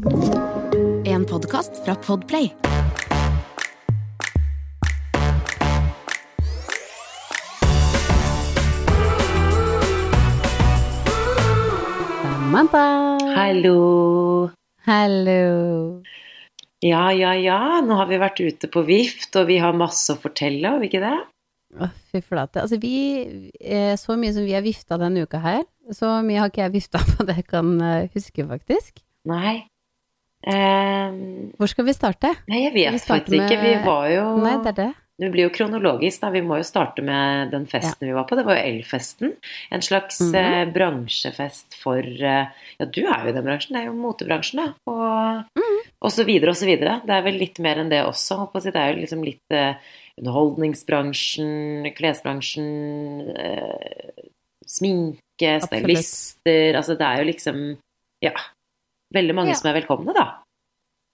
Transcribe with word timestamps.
En 0.00 1.24
podkast 1.28 1.84
fra 1.84 1.94
Podplay. 1.94 2.52
Samantha. 12.60 13.18
Hallo. 13.36 14.50
Hallo. 14.86 16.02
Ja, 16.80 17.12
ja, 17.12 17.34
ja. 17.34 17.80
Nå 17.84 17.94
har 17.94 18.08
vi 18.08 18.16
vært 18.16 18.40
ute 18.40 18.68
på 18.72 18.82
vift, 18.88 19.36
og 19.36 19.50
vi 19.52 19.58
har 19.60 19.76
masse 19.76 20.16
å 20.16 20.20
fortelle, 20.20 20.64
har 20.64 20.80
vi 20.80 20.88
ikke 20.88 21.02
det? 21.04 21.16
Å, 21.76 21.90
fy 22.08 22.22
flate. 22.24 22.64
Altså, 22.64 22.80
vi 22.80 23.52
eh, 23.60 23.92
Så 24.00 24.16
mye 24.16 24.32
som 24.32 24.48
vi 24.48 24.56
har 24.56 24.64
vifta 24.64 24.96
denne 24.96 25.28
uka 25.28 25.44
her, 25.44 25.62
så 25.92 26.22
mye 26.24 26.40
har 26.40 26.48
ikke 26.48 26.64
jeg 26.64 26.78
vifta 26.80 27.04
på 27.12 27.28
det 27.28 27.42
jeg 27.42 27.50
kan 27.52 27.76
eh, 27.84 28.08
huske, 28.16 28.48
faktisk. 28.48 29.04
Nei. 29.28 29.69
Ehm, 30.46 31.52
Hvor 31.58 31.68
skal 31.68 31.84
vi 31.84 31.92
starte? 31.92 32.34
nei, 32.48 32.62
jeg 32.64 32.72
vet 32.74 33.04
faktisk 33.04 33.36
ikke. 33.36 33.60
Vi 33.60 33.74
var 33.84 34.08
jo 34.10 34.24
Nei, 34.40 34.56
det 34.64 34.72
er 34.72 34.78
det. 34.84 34.90
Det 35.20 35.28
blir 35.34 35.42
jo 35.44 35.50
kronologisk, 35.52 36.22
da. 36.22 36.30
Vi 36.32 36.40
må 36.40 36.56
jo 36.56 36.64
starte 36.64 37.02
med 37.04 37.50
den 37.52 37.66
festen 37.68 38.08
vi 38.08 38.14
var 38.16 38.24
på. 38.24 38.36
Det 38.38 38.44
var 38.46 38.56
jo 38.56 38.62
Elfesten. 38.70 39.34
En 39.70 39.82
slags 39.84 40.18
Mhm. 40.20 40.34
eh, 40.34 40.64
bransjefest 40.72 41.74
for 41.76 41.98
eh, 42.00 42.46
Ja, 42.80 42.86
du 42.86 43.02
er 43.04 43.24
jo 43.24 43.28
i 43.28 43.32
den 43.36 43.44
bransjen. 43.44 43.74
Det 43.76 43.82
er 43.82 43.86
jo 43.90 43.92
motebransjen, 44.00 44.56
da. 44.64 44.74
Og, 44.86 45.44
Mhm. 45.56 45.78
og 46.00 46.10
så 46.10 46.24
videre 46.24 46.48
og 46.50 46.56
så 46.56 46.64
videre. 46.64 47.02
Det 47.04 47.10
er 47.10 47.22
vel 47.22 47.38
litt 47.38 47.58
mer 47.60 47.76
enn 47.76 47.90
det 47.90 48.02
også. 48.02 48.50
Det 48.54 48.74
er 48.74 48.94
jo 48.94 49.00
liksom 49.02 49.22
litt 49.22 49.40
eh, 49.50 49.74
underholdningsbransjen, 50.18 51.94
klesbransjen, 51.94 53.36
eh, 53.36 54.24
sminke, 54.66 55.60
stylister 55.60 56.74
Altså 56.76 56.96
det 56.96 57.06
er 57.06 57.16
jo 57.18 57.24
liksom 57.32 57.76
Ja. 58.22 58.32
Veldig 59.14 59.34
mange 59.34 59.50
Ja. 59.50 59.54
som 59.58 59.70
er 59.70 59.80
velkomne, 59.80 60.14
da. 60.14 60.24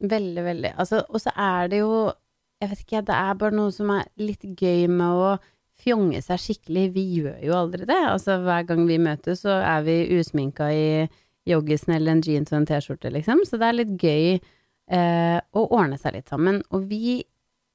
Veldig, 0.03 0.43
veldig. 0.45 0.75
Altså, 0.77 1.03
og 1.09 1.21
så 1.21 1.33
er 1.37 1.69
det 1.73 1.79
jo 1.81 2.13
Jeg 2.61 2.71
vet 2.71 2.79
ikke, 2.87 3.05
det 3.05 3.15
er 3.15 3.35
bare 3.35 3.53
noe 3.53 3.71
som 3.71 3.91
er 3.91 4.07
litt 4.17 4.41
gøy 4.57 4.87
med 4.89 5.07
å 5.13 5.39
fjonge 5.77 6.23
seg 6.25 6.39
skikkelig. 6.41 6.87
Vi 6.95 7.03
gjør 7.21 7.43
jo 7.45 7.53
aldri 7.53 7.85
det. 7.85 7.99
Altså, 8.09 8.39
hver 8.41 8.63
gang 8.67 8.87
vi 8.89 8.97
møtes, 8.97 9.43
så 9.45 9.59
er 9.61 9.83
vi 9.85 9.97
usminka 10.19 10.71
i 10.73 11.07
joggisen 11.47 11.93
eller 11.95 12.13
en 12.13 12.23
jeans 12.25 12.51
og 12.53 12.57
en 12.63 12.65
T-skjorte, 12.67 13.13
liksom. 13.13 13.45
Så 13.45 13.59
det 13.61 13.69
er 13.69 13.77
litt 13.77 13.93
gøy 14.01 14.41
eh, 14.89 15.41
å 15.53 15.67
ordne 15.69 15.99
seg 16.01 16.15
litt 16.15 16.29
sammen. 16.33 16.63
Og 16.73 16.89
vi 16.89 17.25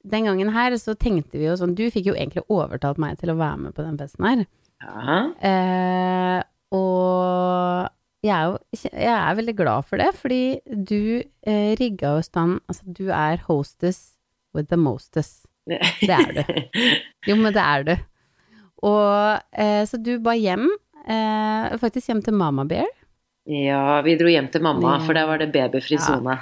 Den 0.03 0.25
gangen 0.25 0.49
her 0.49 0.71
så 0.81 0.95
tenkte 0.97 1.37
vi 1.37 1.45
jo 1.45 1.53
sånn 1.53 1.75
Du 1.77 1.83
fikk 1.91 2.07
jo 2.09 2.15
egentlig 2.15 2.41
overtalt 2.49 2.97
meg 2.97 3.19
til 3.19 3.29
å 3.29 3.37
være 3.37 3.57
med 3.67 3.75
på 3.75 3.83
den 3.85 3.99
festen 4.01 4.25
her. 4.25 4.45
Ja. 4.81 5.19
Eh, 5.45 6.43
og 6.73 7.89
jeg 8.21 8.33
er 8.37 8.49
jo 8.51 8.89
jeg 8.93 9.13
er 9.17 9.35
veldig 9.39 9.55
glad 9.57 9.85
for 9.89 9.97
det, 10.01 10.09
fordi 10.19 10.41
du 10.87 11.21
eh, 11.47 11.71
rigga 11.79 12.15
jo 12.17 12.21
stand 12.25 12.59
Altså, 12.69 12.83
du 12.85 13.07
er 13.09 13.41
hostess 13.47 14.17
with 14.53 14.69
the 14.69 14.77
mostess. 14.77 15.43
Det 15.67 16.09
er 16.09 16.31
du. 16.35 16.43
Jo, 17.29 17.35
men 17.37 17.53
det 17.53 17.61
er 17.63 17.83
du. 17.87 17.93
Og 18.83 19.41
eh, 19.53 19.83
så 19.85 19.97
du 20.01 20.15
ba 20.25 20.33
hjem, 20.37 20.65
eh, 21.05 21.75
faktisk 21.81 22.09
hjem 22.09 22.21
til 22.25 22.33
Mama 22.33 22.65
Bear. 22.65 22.89
Ja, 23.49 24.01
vi 24.05 24.15
dro 24.17 24.29
hjem 24.29 24.47
til 24.53 24.61
mamma, 24.65 24.99
for 25.05 25.17
der 25.17 25.25
var 25.29 25.41
det 25.41 25.51
babyfri 25.53 25.97
Ja. 25.97 26.05
sone. 26.05 26.37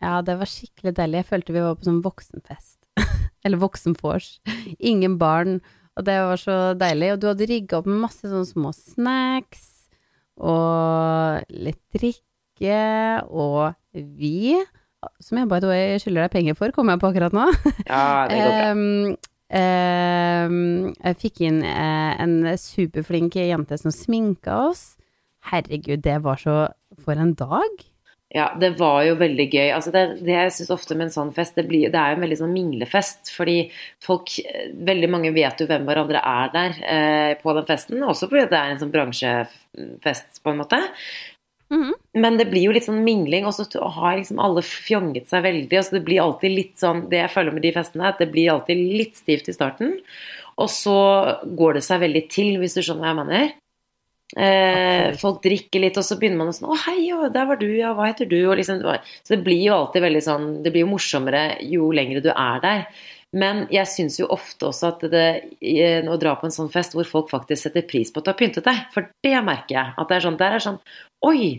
Ja, 0.00 0.18
det 0.24 0.34
var 0.40 0.48
skikkelig 0.48 0.92
deilig. 0.96 1.22
Jeg 1.22 1.28
følte 1.30 1.52
vi 1.56 1.60
var 1.64 1.76
på 1.76 1.86
sånn 1.88 2.02
voksenfest. 2.04 2.78
Eller 3.44 3.60
voksenvors. 3.60 4.38
Ingen 4.80 5.16
barn. 5.20 5.60
Og 5.96 6.04
det 6.04 6.16
var 6.20 6.36
så 6.40 6.56
deilig. 6.76 7.14
Og 7.14 7.20
du 7.22 7.26
hadde 7.30 7.48
rigga 7.48 7.78
opp 7.80 7.88
med 7.88 8.02
masse 8.04 8.28
sånne 8.28 8.48
små 8.48 8.72
snacks 8.76 9.75
og 10.36 11.46
litt 11.52 11.80
drikke, 11.96 12.80
og 13.30 13.72
vi, 13.92 14.56
som 15.22 15.40
jeg 15.40 15.48
by 15.50 15.62
the 15.62 15.70
way 15.70 15.96
skylder 16.02 16.26
deg 16.26 16.34
penger 16.34 16.58
for, 16.58 16.74
kommer 16.76 16.96
jeg 16.96 17.04
på 17.04 17.10
akkurat 17.12 17.36
nå. 17.36 17.46
Ja, 17.88 18.26
det 18.30 18.42
går 18.42 18.54
bra. 18.58 19.16
Jeg 19.46 21.14
fikk 21.20 21.44
inn 21.46 21.60
eh, 21.62 22.16
en 22.18 22.32
superflink 22.58 23.36
jente 23.38 23.76
som 23.78 23.92
sminka 23.94 24.56
oss. 24.72 24.96
Herregud, 25.52 26.02
det 26.02 26.16
var 26.24 26.40
så 26.42 26.56
For 27.04 27.14
en 27.14 27.36
dag. 27.38 27.84
Ja, 28.34 28.48
det 28.58 28.72
var 28.80 29.04
jo 29.06 29.14
veldig 29.20 29.44
gøy. 29.46 29.68
Altså 29.70 29.92
det, 29.94 30.02
det 30.26 30.34
jeg 30.34 30.54
syns 30.56 30.72
ofte 30.74 30.96
med 30.96 31.06
en 31.06 31.14
sånn 31.14 31.30
fest, 31.34 31.54
det, 31.54 31.62
blir, 31.68 31.86
det 31.92 32.00
er 32.00 32.10
jo 32.12 32.18
en 32.18 32.24
veldig 32.24 32.38
sånn 32.40 32.56
minglefest. 32.56 33.30
Fordi 33.36 33.58
folk 34.02 34.34
Veldig 34.86 35.10
mange 35.12 35.30
vet 35.36 35.62
jo 35.62 35.68
hvem 35.70 35.86
hverandre 35.86 36.22
er 36.26 36.50
der 36.54 36.80
eh, 36.82 37.32
på 37.38 37.54
den 37.54 37.68
festen. 37.68 38.02
Også 38.02 38.26
fordi 38.26 38.48
det 38.50 38.58
er 38.58 38.72
en 38.72 38.82
sånn 38.82 38.92
bransjefest, 38.94 40.42
på 40.42 40.52
en 40.52 40.60
måte. 40.64 40.80
Mhm. 41.70 41.92
Men 42.22 42.38
det 42.38 42.48
blir 42.50 42.66
jo 42.66 42.74
litt 42.74 42.86
sånn 42.86 43.04
mingling, 43.06 43.46
og 43.46 43.54
så 43.54 43.66
har 43.94 44.18
liksom 44.18 44.42
alle 44.42 44.62
fjonget 44.66 45.30
seg 45.30 45.46
veldig. 45.46 45.78
Og 45.78 45.86
så 45.86 45.96
det 45.96 46.04
blir 46.06 46.22
alltid 46.22 46.54
litt 46.54 46.74
sånn 46.82 47.06
Det 47.10 47.22
jeg 47.22 47.32
føler 47.34 47.54
med 47.54 47.62
de 47.66 47.74
festene, 47.78 48.10
at 48.10 48.18
det 48.22 48.32
blir 48.34 48.50
alltid 48.52 48.82
litt 48.98 49.22
stivt 49.22 49.50
i 49.50 49.54
starten. 49.54 49.94
Og 50.58 50.70
så 50.72 50.98
går 51.58 51.78
det 51.78 51.84
seg 51.86 52.02
veldig 52.02 52.24
til, 52.32 52.56
hvis 52.58 52.74
du 52.74 52.82
skjønner 52.82 53.06
hva 53.06 53.12
jeg 53.12 53.20
mener. 53.22 53.54
Eh, 54.34 55.12
folk 55.20 55.38
drikker 55.44 55.84
litt, 55.84 55.98
og 56.00 56.02
så 56.02 56.16
begynner 56.18 56.40
man 56.40 56.48
å 56.50 56.54
sånn 56.56 56.72
Å, 56.74 56.76
hei, 56.88 57.12
å, 57.14 57.28
der 57.30 57.46
var 57.46 57.60
du, 57.60 57.68
ja, 57.78 57.92
hva 57.94 58.08
heter 58.08 58.26
du? 58.26 58.40
Og 58.50 58.56
liksom, 58.58 58.80
så 58.82 59.36
det 59.36 59.44
blir 59.46 59.60
jo 59.68 59.76
alltid 59.76 60.02
veldig 60.02 60.22
sånn 60.26 60.48
Det 60.66 60.72
blir 60.74 60.82
jo 60.82 60.88
morsommere 60.90 61.44
jo 61.62 61.92
lengre 61.94 62.24
du 62.24 62.32
er 62.32 62.64
der. 62.64 62.82
Men 63.38 63.64
jeg 63.70 63.86
syns 63.90 64.18
jo 64.18 64.26
ofte 64.34 64.66
også 64.70 64.90
at 64.90 65.06
det 65.12 65.28
eh, 65.60 66.02
å 66.02 66.18
dra 66.18 66.34
på 66.40 66.48
en 66.48 66.54
sånn 66.54 66.72
fest 66.72 66.96
hvor 66.96 67.06
folk 67.06 67.30
faktisk 67.30 67.68
setter 67.68 67.86
pris 67.86 68.10
på 68.10 68.18
at 68.18 68.26
du 68.26 68.32
har 68.32 68.38
pyntet 68.40 68.66
deg, 68.66 68.82
for 68.94 69.06
det 69.22 69.36
merker 69.46 69.78
jeg. 69.78 69.94
At 69.94 70.10
det 70.10 70.18
er 70.18 70.26
sånn, 70.26 70.40
der 70.42 70.58
er 70.58 70.66
sånn 70.66 70.82
Oi! 71.26 71.58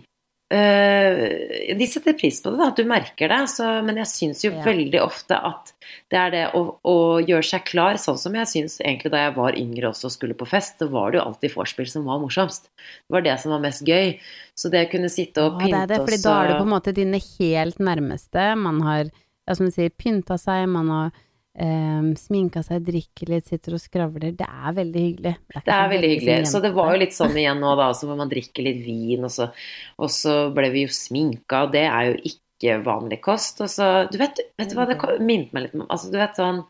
Eh, 0.54 1.76
de 1.78 1.88
setter 1.90 2.16
pris 2.18 2.40
på 2.44 2.52
det, 2.54 2.60
da, 2.62 2.68
at 2.72 2.80
du 2.80 2.88
merker 2.88 3.32
det. 3.32 3.40
Så, 3.52 3.68
men 3.86 4.00
jeg 4.02 4.10
syns 4.12 4.44
jo 4.46 4.52
Ja. 4.54 4.64
veldig 4.66 5.02
ofte 5.04 5.38
at 5.38 5.74
det 6.12 6.20
er 6.20 6.32
det 6.32 6.44
å, 6.56 6.62
å 6.88 6.96
gjøre 7.24 7.44
seg 7.44 7.66
klar, 7.68 8.00
sånn 8.02 8.18
som 8.20 8.36
jeg 8.36 8.48
syns 8.52 8.80
egentlig 8.82 9.12
da 9.12 9.26
jeg 9.26 9.36
var 9.36 9.58
yngre 9.60 9.92
også 9.92 10.08
og 10.10 10.16
skulle 10.16 10.38
på 10.40 10.48
fest, 10.48 10.78
så 10.80 10.90
var 10.92 11.12
det 11.12 11.20
jo 11.20 11.26
alltid 11.28 11.56
vorspiel 11.56 11.90
som 11.92 12.08
var 12.08 12.20
morsomst. 12.24 12.70
Det 12.78 13.14
var 13.18 13.22
det 13.28 13.38
som 13.44 13.52
var 13.56 13.64
mest 13.64 13.86
gøy. 13.88 14.18
Så 14.58 14.72
det 14.74 14.88
å 14.88 14.92
kunne 14.92 15.10
sitte 15.14 15.44
og 15.44 15.60
pynte 15.62 15.86
det, 15.92 16.02
fordi 16.02 16.22
da 16.24 16.36
er 16.42 16.48
det 16.54 16.60
på 16.62 16.68
en 16.68 16.76
måte 16.76 16.96
dine 16.96 17.20
helt 17.40 17.80
nærmeste. 17.80 18.50
Man 18.58 18.82
har, 18.88 19.12
ja, 19.48 19.54
som 19.56 19.68
du 19.68 19.72
sier, 19.76 19.90
pynta 19.94 20.40
seg, 20.42 20.68
man 20.72 20.90
har 20.90 21.12
eh, 21.58 22.08
sminka 22.22 22.62
seg, 22.66 22.84
drikker 22.88 23.32
litt, 23.34 23.48
sitter 23.52 23.76
og 23.78 23.82
skravler. 23.84 24.32
Det 24.38 24.48
er 24.48 24.76
veldig 24.78 25.04
hyggelig. 25.08 25.36
Det 25.54 25.62
ikke 25.64 25.78
er 25.84 25.92
veldig 25.94 26.12
hyggelig. 26.14 26.36
Så 26.52 26.62
det 26.64 26.74
var 26.78 26.94
jo 26.94 27.02
litt 27.04 27.16
sånn 27.18 27.38
igjen 27.38 27.62
nå, 27.64 27.76
da, 27.80 27.90
så 27.98 28.10
hvor 28.10 28.20
man 28.20 28.32
drikker 28.32 28.68
litt 28.68 28.84
vin, 28.86 29.26
og 29.28 29.34
så, 29.34 29.50
og 29.98 30.12
så 30.14 30.38
ble 30.56 30.70
vi 30.76 30.86
jo 30.88 30.94
sminka, 30.94 31.66
og 31.68 31.74
det 31.76 31.86
er 31.90 32.12
jo 32.12 32.20
ikke 32.32 32.78
vanlig 32.86 33.20
kost. 33.26 33.62
Og 33.66 33.70
så 33.74 33.90
Du 34.12 34.18
vet, 34.22 34.40
vet 34.58 34.70
du 34.72 34.78
hva 34.80 34.88
det 34.90 35.00
ko- 35.02 35.18
minnet 35.20 35.52
meg 35.54 35.68
litt 35.68 35.76
om? 35.78 35.86
Altså, 35.90 36.10
du 36.14 36.18
vet 36.22 36.38
sånn 36.40 36.64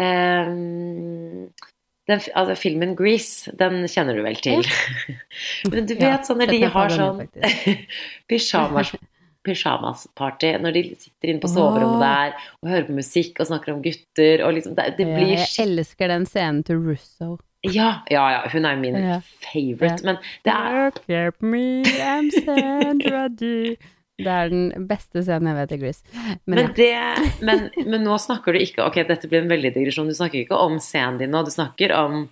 um, 0.00 1.50
den, 2.10 2.22
altså, 2.34 2.56
filmen 2.58 2.96
Grease, 2.98 3.52
den 3.58 3.84
kjenner 3.90 4.16
du 4.18 4.22
vel 4.26 4.38
til? 4.42 4.64
Men 5.70 5.86
du 5.86 5.94
vet 5.94 6.06
Ja, 6.08 6.16
sånn 6.26 6.40
når 6.42 6.54
de 6.56 6.62
har 6.74 6.90
sånn 6.94 7.20
pyjamas 8.30 8.94
pyjamasparty 9.46 10.50
når 10.60 10.74
de 10.76 10.82
sitter 11.00 11.30
inne 11.32 11.40
på 11.42 11.48
soverommet 11.50 12.00
der 12.02 12.34
og 12.62 12.68
hører 12.72 12.88
på 12.88 12.96
musikk 12.98 13.40
og 13.40 13.48
snakker 13.48 13.72
om 13.74 13.82
gutter 13.84 14.42
og 14.46 14.52
liksom 14.56 14.74
Det, 14.76 14.88
det 14.98 15.06
blir 15.06 15.32
jeg 15.36 15.48
elsker 15.64 16.08
den 16.12 16.26
scenen 16.28 16.62
til 16.66 16.76
Russo. 16.84 17.38
ja, 17.64 18.00
ja, 18.10 18.24
ja, 18.32 18.42
hun 18.52 18.64
er 18.64 18.76
min 18.80 18.94
Ja. 18.96 19.20
favorite, 19.44 20.04
men 20.04 20.16
det 20.44 20.52
er 20.52 20.92
Help 21.08 21.42
me, 21.42 21.82
I'm 21.84 22.30
Sandra 22.44 23.28
Dee. 23.40 23.76
Det 24.20 24.28
er 24.28 24.50
den 24.52 24.86
beste 24.86 25.22
scenen 25.24 25.48
jeg 25.48 25.56
vet 25.56 25.70
i 25.72 25.76
Grease. 25.80 26.02
Men, 26.44 26.58
men, 26.58 26.72
det, 26.76 27.40
men, 27.40 27.70
men 27.86 28.02
nå 28.04 28.18
snakker 28.20 28.52
du 28.52 28.58
ikke 28.60 28.84
Ok, 28.84 28.98
dette 29.08 29.28
blir 29.30 29.40
en 29.40 29.48
veldig 29.48 29.70
digresjon. 29.72 30.08
Du 30.08 30.12
snakker 30.18 30.42
ikke 30.42 30.58
om 30.60 30.76
scenen 30.78 31.16
din 31.22 31.30
nå, 31.32 31.40
du 31.46 31.48
snakker 31.50 31.94
om 31.96 32.26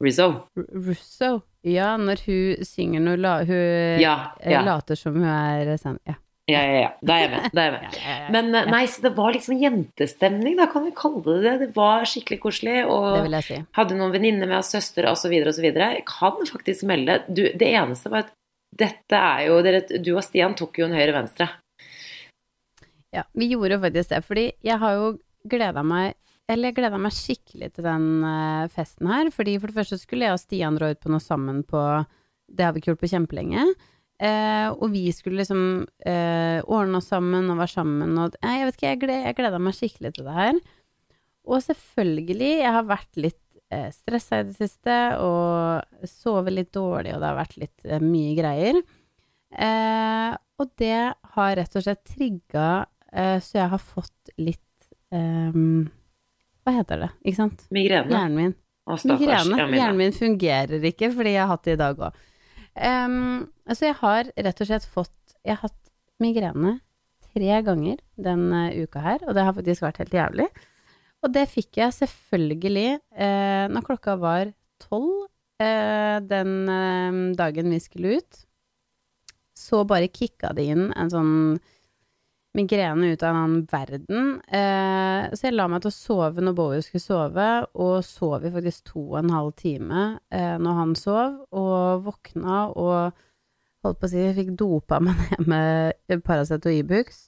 Rizzo. 0.00 0.30
R- 0.56 0.70
Russo. 0.86 1.42
Ja, 1.64 1.94
når 2.00 2.20
hun 2.26 2.64
synger 2.64 3.00
noe 3.04 3.16
la, 3.20 3.34
Hun 3.44 4.00
Ja, 4.00 4.14
ja. 4.44 4.62
later 4.64 4.96
som 4.96 5.14
hun 5.20 5.24
er 5.28 5.76
Sand... 5.80 6.00
Ja. 6.08 6.16
Ja, 6.50 6.60
ja, 6.60 6.80
ja. 6.82 6.88
Da 7.00 7.14
er 7.16 7.22
jeg 7.22 7.30
med. 7.32 7.44
Da 7.56 7.62
er 7.62 7.70
jeg 7.70 7.74
med. 7.80 7.98
Men 8.34 8.48
eh, 8.58 8.66
nei, 8.68 8.82
så 8.92 9.06
det 9.06 9.14
var 9.16 9.36
sånn 9.40 9.62
jentestemning, 9.62 10.58
da 10.58 10.66
kan 10.72 10.84
vi 10.84 10.92
kalle 10.96 11.22
det 11.24 11.36
det. 11.46 11.54
Det 11.62 11.68
var 11.76 12.04
skikkelig 12.08 12.40
koselig. 12.42 12.76
Og 12.84 13.28
si. 13.46 13.60
hadde 13.78 13.96
noen 13.96 14.12
venninner 14.12 14.50
med 14.50 14.58
oss, 14.58 14.74
søster 14.74 15.08
osv. 15.08 15.32
osv. 15.48 15.68
Kan 16.10 16.42
faktisk 16.50 16.84
melde 16.90 17.22
du, 17.28 17.46
Det 17.56 17.70
eneste 17.70 18.12
var 18.12 18.26
at 18.26 18.34
dette 18.74 19.16
er 19.16 19.46
jo 19.46 19.60
dere, 19.64 19.84
Du 20.02 20.16
og 20.16 20.24
Stian 20.26 20.56
tok 20.58 20.82
jo 20.82 20.88
en 20.88 20.96
høyre-venstre. 20.98 21.48
Ja, 23.14 23.22
vi 23.32 23.48
gjorde 23.52 23.78
faktisk 23.80 24.10
det, 24.10 24.20
fordi 24.26 24.44
jeg 24.66 24.78
har 24.82 24.98
jo 24.98 25.08
gleda 25.48 25.84
meg 25.86 26.18
eller 26.50 26.68
jeg 26.68 26.76
gleda 26.76 26.98
meg 27.00 27.14
skikkelig 27.16 27.70
til 27.72 27.86
den 27.86 28.08
eh, 28.28 28.66
festen 28.74 29.08
her. 29.08 29.30
fordi 29.32 29.56
For 29.56 29.70
det 29.70 29.78
første 29.78 29.96
skulle 30.02 30.26
jeg 30.26 30.36
og 30.36 30.42
Stian 30.42 30.76
dra 30.76 30.90
ut 30.92 31.00
på 31.00 31.12
noe 31.12 31.22
sammen 31.24 31.62
på 31.64 31.80
Det 32.52 32.66
har 32.66 32.74
vi 32.74 32.82
ikke 32.82 32.92
gjort 32.92 33.04
på 33.06 33.12
kjempelenge. 33.14 33.64
Eh, 34.22 34.68
og 34.70 34.92
vi 34.92 35.08
skulle 35.10 35.40
liksom 35.40 35.62
eh, 36.06 36.60
ordne 36.70 37.00
oss 37.00 37.08
sammen 37.10 37.48
og 37.50 37.58
være 37.58 37.72
sammen 37.72 38.12
og 38.22 38.36
eh, 38.38 38.60
jeg 38.60 38.68
vet 38.68 38.76
ikke, 38.78 38.90
jeg, 38.92 39.00
gled, 39.02 39.24
jeg 39.26 39.36
gleda 39.40 39.58
meg 39.58 39.74
skikkelig 39.74 40.12
til 40.14 40.28
det 40.28 40.36
her. 40.36 40.60
Og 41.44 41.64
selvfølgelig, 41.64 42.52
jeg 42.62 42.74
har 42.76 42.86
vært 42.88 43.18
litt 43.20 43.40
eh, 43.74 43.88
stressa 43.92 44.40
i 44.40 44.46
det 44.48 44.54
siste 44.56 44.98
og 45.20 46.06
sovet 46.08 46.54
litt 46.54 46.70
dårlig, 46.76 47.12
og 47.16 47.20
det 47.20 47.28
har 47.32 47.40
vært 47.40 47.58
litt 47.60 47.88
eh, 47.88 48.04
mye 48.04 48.36
greier. 48.38 48.78
Eh, 49.54 50.30
og 50.62 50.70
det 50.80 51.00
har 51.34 51.56
rett 51.58 51.76
og 51.78 51.84
slett 51.84 52.04
trigga 52.06 52.68
eh, 53.12 53.36
så 53.42 53.58
jeg 53.60 53.70
har 53.74 53.82
fått 53.82 54.32
litt 54.42 54.88
eh, 55.14 55.54
Hva 56.64 56.74
heter 56.78 57.02
det, 57.04 57.10
ikke 57.26 57.40
sant? 57.42 57.66
Migrene. 57.74 58.14
Hjernen 58.14 58.38
min. 58.38 58.54
Migrene. 59.10 59.58
Ja. 59.58 59.68
Hjernen 59.78 60.00
min 60.00 60.14
fungerer 60.16 60.86
ikke, 60.90 61.10
fordi 61.14 61.34
jeg 61.34 61.42
har 61.42 61.50
hatt 61.50 61.66
det 61.66 61.76
i 61.76 61.82
dag 61.82 62.06
òg. 62.08 62.22
Så 62.74 63.86
jeg 63.86 63.96
har 64.00 64.30
rett 64.34 64.60
og 64.60 64.66
slett 64.66 64.86
fått 64.90 65.36
Jeg 65.46 65.54
har 65.54 65.68
hatt 65.68 65.92
migrene 66.22 66.78
tre 67.34 67.60
ganger 67.66 67.98
den 68.20 68.46
eh, 68.54 68.82
uka 68.84 69.02
her, 69.02 69.24
og 69.26 69.34
det 69.34 69.44
har 69.46 69.56
faktisk 69.56 69.84
vært 69.84 70.00
helt 70.02 70.14
jævlig. 70.14 70.48
Og 71.24 71.32
det 71.34 71.46
fikk 71.50 71.80
jeg 71.80 71.96
selvfølgelig 71.96 72.88
eh, 72.94 73.64
når 73.72 73.86
klokka 73.86 74.16
var 74.20 74.52
tolv 74.82 75.26
eh, 75.62 76.18
den 76.22 76.56
eh, 76.70 77.20
dagen 77.38 77.72
vi 77.72 77.80
skulle 77.82 78.18
ut. 78.20 78.42
Så 79.54 79.84
bare 79.88 80.10
kicka 80.12 80.52
det 80.54 80.68
inn 80.74 80.90
en 80.92 81.10
sånn 81.12 81.34
migrene 82.54 83.12
ut 83.12 83.22
av 83.22 83.32
en 83.32 83.40
annen 83.40 83.66
verden. 83.70 84.30
Eh, 84.46 85.26
så 85.34 85.48
jeg 85.48 85.56
la 85.56 85.66
meg 85.70 85.82
til 85.82 85.90
å 85.90 85.96
sove 85.96 86.44
når 86.44 86.56
Bowie 86.58 86.84
skulle 86.86 87.02
sove, 87.02 87.48
og 87.74 87.96
sov 88.06 88.46
i 88.46 88.52
faktisk 88.54 88.92
to 88.92 89.02
og 89.02 89.20
en 89.20 89.34
halv 89.34 89.52
time 89.58 90.06
eh, 90.30 90.54
når 90.62 90.80
han 90.80 90.96
sov, 90.98 91.40
og 91.54 92.04
våkna 92.06 92.60
og 92.70 93.14
holdt 93.84 94.00
på 94.00 94.08
å 94.08 94.12
si 94.12 94.22
jeg 94.22 94.38
fikk 94.38 94.54
dopa 94.60 95.00
meg 95.02 95.18
ned 95.34 95.50
med 95.50 96.24
Paracet 96.26 96.70
og 96.70 96.78
Ibux. 96.78 97.26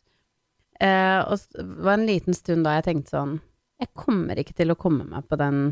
Eh, 0.80 1.20
og 1.24 1.40
det 1.56 1.66
var 1.84 1.96
en 1.96 2.08
liten 2.08 2.36
stund 2.36 2.66
da 2.66 2.74
jeg 2.76 2.84
tenkte 2.84 3.14
sånn 3.14 3.38
Jeg 3.80 3.88
kommer 3.96 4.36
ikke 4.36 4.52
til 4.58 4.68
å 4.68 4.76
komme 4.76 5.06
meg 5.08 5.24
på 5.24 5.38
den 5.40 5.70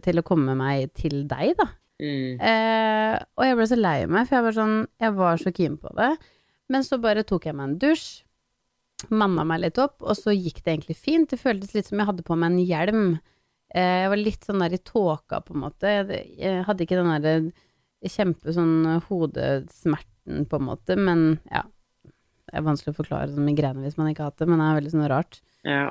Til 0.00 0.16
å 0.16 0.24
komme 0.24 0.54
meg 0.56 0.94
til 0.96 1.26
deg, 1.28 1.52
da. 1.58 1.66
Mm. 2.00 2.40
Eh, 2.40 3.16
og 3.36 3.44
jeg 3.44 3.58
ble 3.58 3.66
så 3.68 3.76
lei 3.76 3.98
meg, 4.08 4.24
for 4.24 4.38
jeg 4.38 4.46
var 4.46 4.56
sånn 4.56 4.78
Jeg 5.02 5.16
var 5.18 5.42
så 5.42 5.52
keen 5.52 5.76
på 5.80 5.92
det. 5.98 6.08
Men 6.72 6.86
så 6.88 6.98
bare 7.02 7.26
tok 7.28 7.46
jeg 7.46 7.56
meg 7.56 7.68
en 7.68 7.76
dusj, 7.84 8.06
manna 9.12 9.44
meg 9.46 9.62
litt 9.62 9.78
opp, 9.82 10.00
og 10.00 10.16
så 10.18 10.34
gikk 10.34 10.62
det 10.64 10.72
egentlig 10.74 10.98
fint. 10.98 11.30
Det 11.30 11.40
føltes 11.40 11.74
litt 11.76 11.88
som 11.88 12.00
jeg 12.00 12.08
hadde 12.08 12.26
på 12.26 12.36
meg 12.38 12.52
en 12.52 12.64
hjelm. 12.64 13.06
Eh, 13.74 14.02
jeg 14.02 14.10
var 14.12 14.20
litt 14.20 14.46
sånn 14.48 14.62
der 14.64 14.76
i 14.76 14.82
tåka, 14.82 15.42
på 15.44 15.56
en 15.56 15.64
måte. 15.66 15.92
Jeg, 15.92 16.20
jeg 16.40 16.66
hadde 16.66 16.86
ikke 16.86 17.00
den 17.00 17.12
derre 17.12 17.36
kjempe 18.06 18.54
sånn 18.54 19.00
hodesmerten, 19.08 20.46
på 20.50 20.60
en 20.60 20.68
måte, 20.68 20.98
men 20.98 21.26
ja. 21.50 21.66
Det 22.46 22.60
er 22.60 22.62
vanskelig 22.62 22.92
å 22.94 22.98
forklare 23.00 23.32
sånn 23.32 23.42
migrene 23.42 23.82
hvis 23.82 23.96
man 23.98 24.12
ikke 24.12 24.22
har 24.22 24.30
hatt 24.30 24.38
det, 24.38 24.46
men 24.46 24.60
det 24.62 24.66
er 24.68 24.76
veldig 24.76 24.90
sånn 24.92 25.08
rart. 25.10 25.40
Ja. 25.66 25.86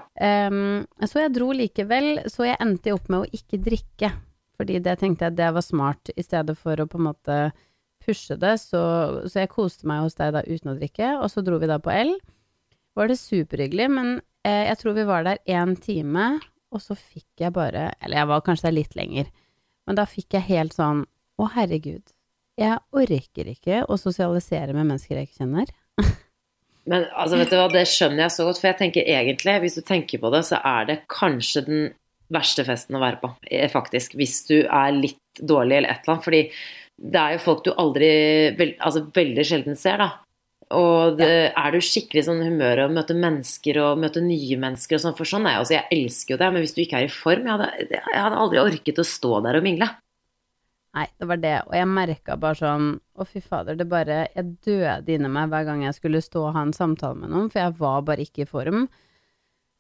Um, 0.48 0.86
så 1.04 1.26
jeg 1.26 1.34
dro 1.36 1.50
likevel, 1.52 2.22
så 2.32 2.46
jeg 2.48 2.56
endte 2.64 2.94
opp 2.96 3.10
med 3.12 3.26
å 3.26 3.36
ikke 3.36 3.60
drikke. 3.60 4.14
Fordi 4.56 4.80
det 4.80 4.94
tenkte 5.02 5.28
jeg 5.28 5.36
det 5.36 5.50
var 5.58 5.66
smart, 5.66 6.14
i 6.16 6.24
stedet 6.24 6.56
for 6.56 6.80
å 6.80 6.88
på 6.88 7.02
en 7.02 7.10
måte 7.10 7.40
pushe 8.06 8.38
det. 8.40 8.54
Så, 8.64 8.82
så 9.28 9.44
jeg 9.44 9.52
koste 9.52 9.90
meg 9.90 10.06
hos 10.06 10.16
deg 10.16 10.32
da 10.38 10.46
uten 10.48 10.72
å 10.72 10.78
drikke, 10.80 11.18
og 11.20 11.28
så 11.34 11.44
dro 11.44 11.60
vi 11.60 11.68
da 11.68 11.82
på 11.84 11.92
L. 11.92 12.16
Var 12.96 13.12
det 13.12 13.18
superhyggelig, 13.20 13.88
men 13.92 14.12
eh, 14.48 14.66
jeg 14.70 14.80
tror 14.82 14.96
vi 14.98 15.08
var 15.08 15.26
der 15.28 15.42
én 15.52 15.76
time, 15.82 16.28
og 16.72 16.84
så 16.84 16.96
fikk 16.98 17.44
jeg 17.44 17.54
bare 17.56 17.90
Eller 18.04 18.22
jeg 18.22 18.30
var 18.32 18.44
kanskje 18.44 18.68
der 18.70 18.78
litt 18.80 18.96
lenger, 18.98 19.32
men 19.86 19.98
da 20.00 20.08
fikk 20.10 20.38
jeg 20.38 20.50
helt 20.50 20.76
sånn 20.76 21.06
Å, 21.36 21.50
herregud. 21.52 22.14
Jeg 22.56 22.80
orker 22.96 23.50
ikke 23.52 23.82
å 23.92 23.98
sosialisere 24.00 24.72
med 24.72 24.88
mennesker 24.88 25.20
jeg 25.20 25.28
ikke 25.28 25.42
kjenner. 25.44 25.74
Men 26.88 27.08
altså, 27.12 27.36
vet 27.42 27.52
du 27.52 27.58
hva, 27.58 27.66
det 27.74 27.82
skjønner 27.92 28.22
jeg 28.24 28.32
så 28.32 28.46
godt, 28.48 28.62
for 28.62 28.70
jeg 28.70 28.78
tenker 28.80 29.10
egentlig, 29.12 29.56
hvis 29.66 29.76
du 29.76 29.82
tenker 29.84 30.22
på 30.22 30.32
det, 30.32 30.40
så 30.48 30.62
er 30.64 30.88
det 30.88 30.96
kanskje 31.12 31.66
den 31.66 31.82
verste 32.32 32.64
festen 32.64 32.96
å 32.96 33.02
være 33.04 33.20
på, 33.20 33.32
eh, 33.50 33.68
faktisk. 33.74 34.16
Hvis 34.16 34.38
du 34.48 34.62
er 34.64 34.96
litt 34.96 35.20
dårlig 35.42 35.82
eller 35.82 35.92
et 35.92 36.06
eller 36.06 36.14
annet. 36.16 36.26
Fordi 36.30 36.42
det 36.96 37.22
er 37.22 37.36
jo 37.36 37.44
folk 37.44 37.66
du 37.66 37.74
aldri 37.76 38.10
Altså 38.80 39.02
veldig 39.14 39.44
sjelden 39.44 39.76
ser, 39.76 40.00
da. 40.00 40.10
Og 40.74 41.20
det, 41.20 41.52
er 41.54 41.76
du 41.76 41.84
skikkelig 41.84 42.24
sånn 42.26 42.42
humør 42.42 42.88
og 42.88 42.96
møter 42.96 43.18
mennesker 43.22 43.78
og 43.84 44.00
møter 44.02 44.24
nye 44.26 44.58
mennesker 44.58 44.98
og 44.98 45.04
sånn, 45.04 45.18
for 45.18 45.30
sånn 45.30 45.46
er 45.46 45.58
jeg 45.58 45.66
også, 45.66 45.76
jeg 45.76 46.00
elsker 46.00 46.34
jo 46.34 46.40
det, 46.42 46.50
men 46.56 46.66
hvis 46.66 46.74
du 46.74 46.82
ikke 46.82 47.02
er 47.04 47.06
i 47.06 47.14
form, 47.14 47.46
jeg 47.46 47.54
hadde, 47.54 47.70
jeg 47.94 48.24
hadde 48.24 48.40
aldri 48.42 48.62
orket 48.64 49.02
å 49.04 49.06
stå 49.06 49.44
der 49.46 49.60
og 49.60 49.68
mingle. 49.68 49.92
Nei, 50.96 51.06
det 51.20 51.28
var 51.28 51.42
det, 51.44 51.56
og 51.68 51.76
jeg 51.76 51.92
merka 51.92 52.38
bare 52.40 52.56
sånn 52.56 52.86
Å, 53.20 53.26
fy 53.28 53.42
fader, 53.44 53.76
det 53.76 53.84
bare 53.92 54.30
Jeg 54.32 54.54
døde 54.64 55.12
inni 55.12 55.28
meg 55.28 55.50
hver 55.52 55.66
gang 55.68 55.82
jeg 55.84 55.98
skulle 55.98 56.22
stå 56.24 56.46
og 56.48 56.54
ha 56.56 56.64
en 56.64 56.72
samtale 56.76 57.20
med 57.20 57.34
noen, 57.34 57.50
for 57.52 57.62
jeg 57.62 57.76
var 57.82 58.06
bare 58.08 58.24
ikke 58.24 58.46
i 58.46 58.48
form. 58.48 58.86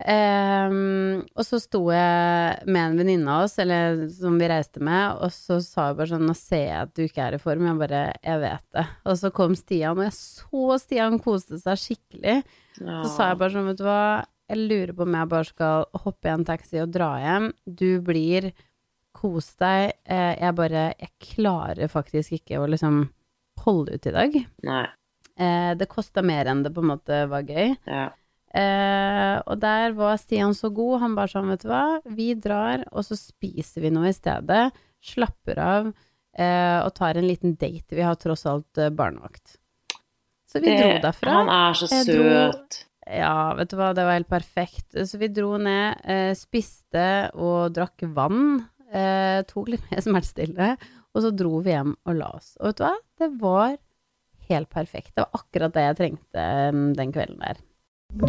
Ehm, 0.03 1.21
og 1.39 1.45
så 1.47 1.55
sto 1.63 1.79
jeg 1.87 2.65
med 2.67 2.81
en 2.81 2.97
venninne 2.99 3.31
av 3.31 3.45
oss, 3.45 3.55
eller 3.63 4.01
som 4.11 4.35
vi 4.39 4.49
reiste 4.51 4.83
med, 4.83 5.21
og 5.23 5.31
så 5.31 5.61
sa 5.63 5.89
jeg 5.89 5.99
bare 6.01 6.09
sånn 6.11 6.25
Nå 6.27 6.35
ser 6.35 6.65
jeg 6.65 6.81
at 6.81 6.93
du 6.97 7.03
ikke 7.05 7.23
er 7.29 7.37
i 7.37 7.41
form. 7.41 7.67
Jeg 7.69 7.79
bare 7.79 8.01
Jeg 8.19 8.41
vet 8.43 8.65
det. 8.75 8.85
Og 9.07 9.19
så 9.21 9.31
kom 9.35 9.55
Stian, 9.55 9.97
og 9.97 10.07
jeg 10.09 10.17
så 10.17 10.79
Stian 10.83 11.19
koste 11.23 11.59
seg 11.61 11.79
skikkelig. 11.79 12.37
Så 12.75 13.11
sa 13.13 13.29
jeg 13.31 13.39
bare 13.39 13.55
sånn, 13.55 13.69
vet 13.71 13.79
du 13.79 13.85
hva, 13.87 14.01
jeg 14.51 14.61
lurer 14.61 14.93
på 14.93 15.05
om 15.07 15.15
jeg 15.17 15.31
bare 15.31 15.49
skal 15.49 15.85
hoppe 16.03 16.27
i 16.29 16.33
en 16.33 16.45
taxi 16.45 16.81
og 16.83 16.91
dra 16.93 17.13
hjem. 17.23 17.51
Du 17.65 17.89
blir 18.05 18.51
Kos 19.15 19.53
deg. 19.61 19.93
Eh, 20.03 20.33
jeg 20.41 20.55
bare 20.57 20.89
Jeg 20.99 21.11
klarer 21.23 21.87
faktisk 21.87 22.35
ikke 22.35 22.59
å 22.59 22.67
liksom 22.67 23.05
holde 23.63 23.95
ut 23.95 24.07
i 24.09 24.11
dag. 24.11 24.35
Nei. 24.67 24.85
Eh, 25.39 25.71
det 25.79 25.87
kosta 25.87 26.21
mer 26.23 26.51
enn 26.51 26.65
det 26.65 26.73
på 26.75 26.83
en 26.83 26.91
måte 26.91 27.21
var 27.31 27.47
gøy. 27.47 27.77
Ja. 27.87 28.09
Eh, 28.55 29.35
og 29.43 29.59
der 29.59 29.95
var 29.97 30.15
Stian 30.21 30.55
så 30.55 30.71
god. 30.73 30.99
Han 31.03 31.17
bare 31.17 31.33
sånn, 31.33 31.51
vet 31.51 31.65
du 31.65 31.69
hva, 31.71 31.85
vi 32.07 32.31
drar, 32.39 32.85
og 32.93 33.07
så 33.07 33.17
spiser 33.19 33.83
vi 33.83 33.91
noe 33.93 34.11
i 34.11 34.15
stedet. 34.15 34.69
Slapper 35.05 35.59
av 35.61 35.91
eh, 35.91 36.79
og 36.79 36.93
tar 36.95 37.19
en 37.19 37.27
liten 37.27 37.55
date. 37.59 37.95
Vi 37.95 38.05
har 38.05 38.17
tross 38.21 38.45
alt 38.49 38.81
eh, 38.81 38.93
barnevakt. 38.95 39.57
Så 40.49 40.61
vi 40.63 40.75
dro 40.77 40.91
derfra. 41.03 41.39
Han 41.41 41.51
er 41.51 41.79
så 41.81 41.89
søt. 41.91 42.11
dro-. 42.13 42.83
Ja, 43.05 43.53
vet 43.57 43.69
du 43.69 43.77
hva, 43.77 43.91
det 43.93 44.05
var 44.07 44.17
helt 44.17 44.31
perfekt. 44.31 44.95
Så 44.95 45.19
vi 45.21 45.29
dro 45.29 45.59
ned, 45.61 45.99
eh, 46.09 46.31
spiste 46.37 47.07
og 47.35 47.75
drakk 47.75 48.07
vann. 48.15 48.63
Eh, 48.89 49.41
tok 49.49 49.73
litt 49.73 49.91
mer 49.91 50.03
smertestillende. 50.07 50.93
Og 51.15 51.23
så 51.23 51.31
dro 51.35 51.59
vi 51.63 51.75
hjem 51.75 51.93
og 52.07 52.17
la 52.17 52.31
oss. 52.39 52.55
Og 52.61 52.71
vet 52.71 52.79
du 52.79 52.85
hva, 52.87 52.95
det 53.19 53.31
var 53.43 53.77
helt 54.49 54.71
perfekt. 54.71 55.13
Det 55.15 55.25
var 55.25 55.41
akkurat 55.43 55.75
det 55.75 55.85
jeg 55.89 55.99
trengte 56.01 56.49
eh, 56.65 56.83
den 56.97 57.13
kvelden 57.15 57.43
der. 57.43 57.61
Men 58.15 58.27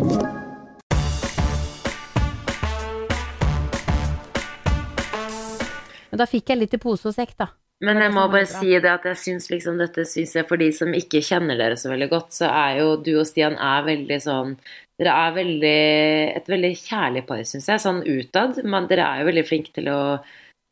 da 6.19 6.27
fikk 6.27 6.51
jeg 6.51 6.59
litt 6.59 6.75
i 6.75 6.81
pose 6.83 7.07
og 7.07 7.15
sekk, 7.15 7.37
da. 7.39 7.47
Men 7.85 8.01
jeg 8.01 8.11
må 8.17 8.25
bare 8.33 8.49
si 8.49 8.73
det 8.81 8.89
at 8.89 9.05
jeg 9.05 9.19
syns 9.21 9.51
liksom 9.53 9.77
dette 9.79 10.07
syns 10.09 10.33
jeg 10.35 10.49
for 10.49 10.57
de 10.59 10.71
som 10.75 10.91
ikke 10.97 11.21
kjenner 11.23 11.59
dere 11.61 11.77
så 11.79 11.93
veldig 11.93 12.09
godt, 12.09 12.33
så 12.35 12.49
er 12.49 12.81
jo 12.81 12.97
du 12.97 13.13
og 13.21 13.27
Stian 13.29 13.55
er 13.61 13.87
veldig 13.87 14.21
sånn 14.25 14.57
Dere 14.97 15.13
er 15.13 15.33
veldig 15.37 15.79
et 16.39 16.47
veldig 16.49 16.71
kjærlig 16.81 17.23
par, 17.29 17.43
syns 17.45 17.67
jeg, 17.69 17.83
sånn 17.85 18.01
utad. 18.09 18.63
Men 18.65 18.87
dere 18.89 19.05
er 19.05 19.21
jo 19.21 19.27
veldig 19.29 19.45
flinke 19.45 19.75
til 19.77 19.93
å 19.93 20.01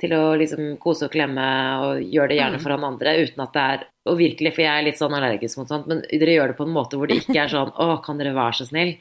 til 0.01 0.11
å 0.17 0.35
liksom 0.35 0.73
kose 0.83 1.07
og 1.07 1.13
klemme 1.13 1.45
og 1.85 2.01
gjøre 2.03 2.33
det 2.33 2.39
gjerne 2.41 2.59
Mm. 2.59 2.63
foran 2.65 2.87
andre 2.89 3.13
uten 3.23 3.43
at 3.45 3.53
det 3.53 3.63
er 3.63 3.85
Og 4.07 4.19
virkelig, 4.19 4.53
for 4.55 4.63
jeg 4.67 4.73
er 4.75 4.85
litt 4.85 4.99
sånn 5.01 5.15
allergisk 5.17 5.57
mot 5.59 5.71
sånt, 5.71 5.87
men 5.89 6.03
dere 6.11 6.35
gjør 6.37 6.53
det 6.53 6.59
på 6.59 6.67
en 6.67 6.75
måte 6.75 6.99
hvor 7.01 7.09
det 7.09 7.23
ikke 7.23 7.39
er 7.45 7.49
sånn 7.53 7.71
Å, 7.73 8.03
kan 8.05 8.19
dere 8.21 8.35
være 8.37 8.59
så 8.61 8.67
snill? 8.69 8.99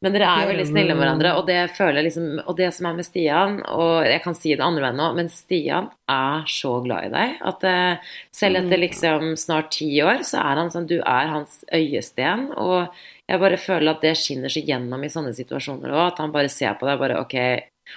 Men 0.00 0.14
dere 0.16 0.24
er 0.32 0.46
veldig 0.48 0.64
snille 0.64 0.94
med 0.96 1.02
hverandre, 1.04 1.34
og 1.36 1.42
det 1.46 1.58
føler 1.76 1.98
jeg 2.00 2.06
liksom 2.06 2.28
Og 2.48 2.54
det 2.56 2.70
som 2.72 2.86
er 2.88 2.94
med 2.96 3.04
Stian, 3.04 3.58
og 3.68 4.06
jeg 4.08 4.22
kan 4.24 4.34
si 4.34 4.54
det 4.56 4.64
andre 4.64 4.86
veien 4.86 4.96
nå, 4.96 5.08
men 5.18 5.28
Stian 5.28 5.90
er 6.08 6.46
så 6.48 6.72
glad 6.86 7.10
i 7.10 7.12
deg 7.12 7.34
at 7.50 7.66
eh, 7.68 8.14
selv 8.32 8.62
etter 8.62 8.78
Mm. 8.80 8.84
liksom 8.86 9.36
snart 9.36 9.68
ti 9.76 9.90
år, 10.00 10.24
så 10.24 10.40
er 10.40 10.56
han 10.62 10.72
sånn 10.72 10.88
Du 10.88 10.96
er 11.02 11.28
hans 11.34 11.60
øyesten, 11.68 12.48
og 12.56 12.88
jeg 13.28 13.38
bare 13.44 13.60
føler 13.60 13.92
at 13.92 14.00
det 14.00 14.16
skinner 14.16 14.48
så 14.50 14.64
gjennom 14.64 15.04
i 15.04 15.12
sånne 15.12 15.34
situasjoner 15.36 15.92
òg, 15.92 16.06
at 16.14 16.18
han 16.24 16.32
bare 16.32 16.48
ser 16.48 16.74
på 16.80 16.88
deg 16.88 16.98
bare 16.98 17.20
Ok, 17.20 17.36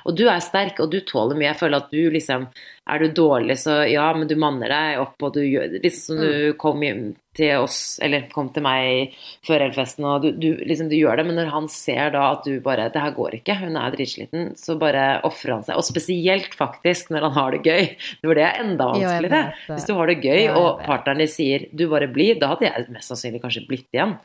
og 0.06 0.16
du 0.18 0.28
er 0.28 0.44
sterk, 0.44 0.80
og 0.84 0.92
du 0.92 1.00
tåler 1.08 1.38
mye. 1.38 1.52
Jeg 1.54 1.60
føler 1.64 1.78
at 1.78 1.92
du 1.94 2.10
liksom 2.12 2.48
Er 2.84 3.00
du 3.00 3.14
dårlig, 3.16 3.56
så 3.62 3.78
ja, 3.88 4.10
men 4.18 4.28
du 4.28 4.36
manner 4.36 4.68
deg 4.68 5.02
opp, 5.06 5.16
og 5.24 5.38
du 5.38 5.44
gjør 5.46 5.78
Liksom 5.84 6.18
som 6.18 6.20
du 6.20 6.56
kom 6.60 6.82
hjem 6.84 7.14
til 7.34 7.64
oss, 7.64 7.98
eller 8.04 8.28
kom 8.34 8.50
til 8.54 8.66
meg 8.66 9.14
før 9.48 9.64
elfesten, 9.66 10.06
og 10.06 10.26
du, 10.26 10.30
du 10.38 10.60
liksom 10.68 10.90
du 10.92 10.98
gjør 10.98 11.18
det, 11.18 11.26
men 11.30 11.40
når 11.40 11.52
han 11.54 11.70
ser 11.72 12.12
da 12.14 12.26
at 12.36 12.44
du 12.46 12.60
bare 12.64 12.90
Det 12.94 13.02
her 13.02 13.16
går 13.16 13.40
ikke, 13.40 13.56
hun 13.64 13.80
er 13.80 13.96
dritsliten, 13.96 14.52
så 14.60 14.76
bare 14.80 15.22
ofrer 15.26 15.56
han 15.56 15.66
seg. 15.66 15.80
Og 15.80 15.88
spesielt 15.88 16.54
faktisk 16.58 17.14
når 17.14 17.30
han 17.30 17.38
har 17.38 17.56
det 17.56 17.64
gøy. 17.64 17.88
Det 18.22 18.30
var 18.30 18.40
det 18.40 18.46
er 18.50 18.62
enda 18.66 18.90
vanskeligere. 18.92 19.42
Hvis 19.72 19.88
du 19.90 19.96
har 19.98 20.12
det 20.12 20.20
gøy, 20.22 20.44
og 20.52 20.84
partneren 20.86 21.24
din 21.24 21.32
sier 21.32 21.68
'du 21.72 21.88
bare 21.90 22.12
blir', 22.12 22.40
da 22.40 22.54
hadde 22.54 22.70
jeg 22.70 22.92
mest 22.94 23.10
sannsynlig 23.14 23.42
kanskje 23.42 23.66
blitt 23.68 23.90
igjen. 23.96 24.18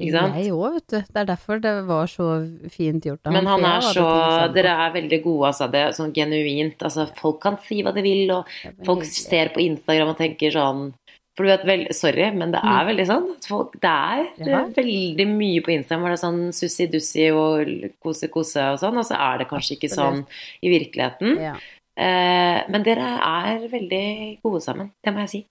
Ikke 0.00 0.16
sant? 0.16 0.36
Jeg 0.40 0.52
òg, 0.56 0.76
vet 0.78 0.86
du. 0.88 0.98
Det 1.12 1.20
er 1.20 1.26
derfor 1.28 1.60
det 1.60 1.72
var 1.88 2.08
så 2.10 2.26
fint 2.72 3.04
gjort 3.04 3.28
av 3.28 3.34
Men 3.34 3.48
han 3.50 3.64
er 3.68 3.84
så 3.84 4.06
Dere 4.54 4.72
er 4.86 4.94
veldig 4.94 5.18
gode, 5.22 5.50
altså. 5.50 5.68
Det 5.70 5.80
er 5.80 5.96
sånn 5.96 6.14
genuint. 6.16 6.80
Altså, 6.86 7.06
folk 7.20 7.40
kan 7.42 7.58
si 7.66 7.82
hva 7.84 7.92
de 7.94 7.99
vil, 8.02 8.30
og 8.34 8.46
det 8.64 8.86
folk 8.86 9.02
hyggelig. 9.04 9.24
ser 9.30 9.48
på 9.54 9.60
Instagram 9.64 10.08
og 10.14 10.18
tenker 10.18 10.50
sånn 10.54 10.92
For 11.36 11.46
du 11.46 11.50
vet 11.52 11.64
vel, 11.64 11.86
Sorry, 11.94 12.26
men 12.36 12.50
det 12.52 12.60
er 12.60 12.84
veldig 12.88 13.06
sånn 13.06 13.26
folk 13.46 13.72
Det 13.80 13.88
er 13.88 14.24
Mm. 14.40 14.48
Ja. 14.50 14.62
veldig 14.76 15.26
mye 15.30 15.60
på 15.64 15.72
Instagram 15.72 16.02
hvor 16.02 16.10
det 16.10 16.18
er 16.18 16.26
sånn 16.26 16.40
sussi-dussi 16.52 17.28
og 17.32 17.92
kose-kose 18.02 18.64
og 18.74 18.78
sånn, 18.82 18.98
og 18.98 19.04
så 19.06 19.16
er 19.16 19.38
det 19.38 19.48
kanskje 19.48 19.76
ikke 19.78 19.88
sånn 19.94 20.26
i 20.62 20.68
virkeligheten. 20.68 21.36
Ja. 21.40 21.54
Eh, 21.96 22.64
men 22.68 22.82
dere 22.82 23.06
er 23.20 23.68
veldig 23.68 24.40
gode 24.42 24.60
sammen, 24.60 24.90
det 25.04 25.12
må 25.14 25.20
jeg 25.24 25.28
si. 25.30 25.46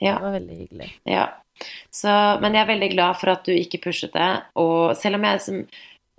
Det 0.00 0.12
var 0.20 0.32
veldig 0.38 0.56
hyggelig. 0.58 0.92
ja. 1.06 1.26
Så, 1.94 2.10
men 2.42 2.52
jeg 2.56 2.64
er 2.64 2.72
veldig 2.74 2.90
glad 2.96 3.16
for 3.16 3.30
at 3.30 3.44
du 3.46 3.52
ikke 3.54 3.78
pushet 3.84 4.12
det. 4.12 4.42
Og 4.56 4.96
selv 4.98 5.14
om 5.20 5.22
jeg 5.22 5.40
som, 5.40 5.60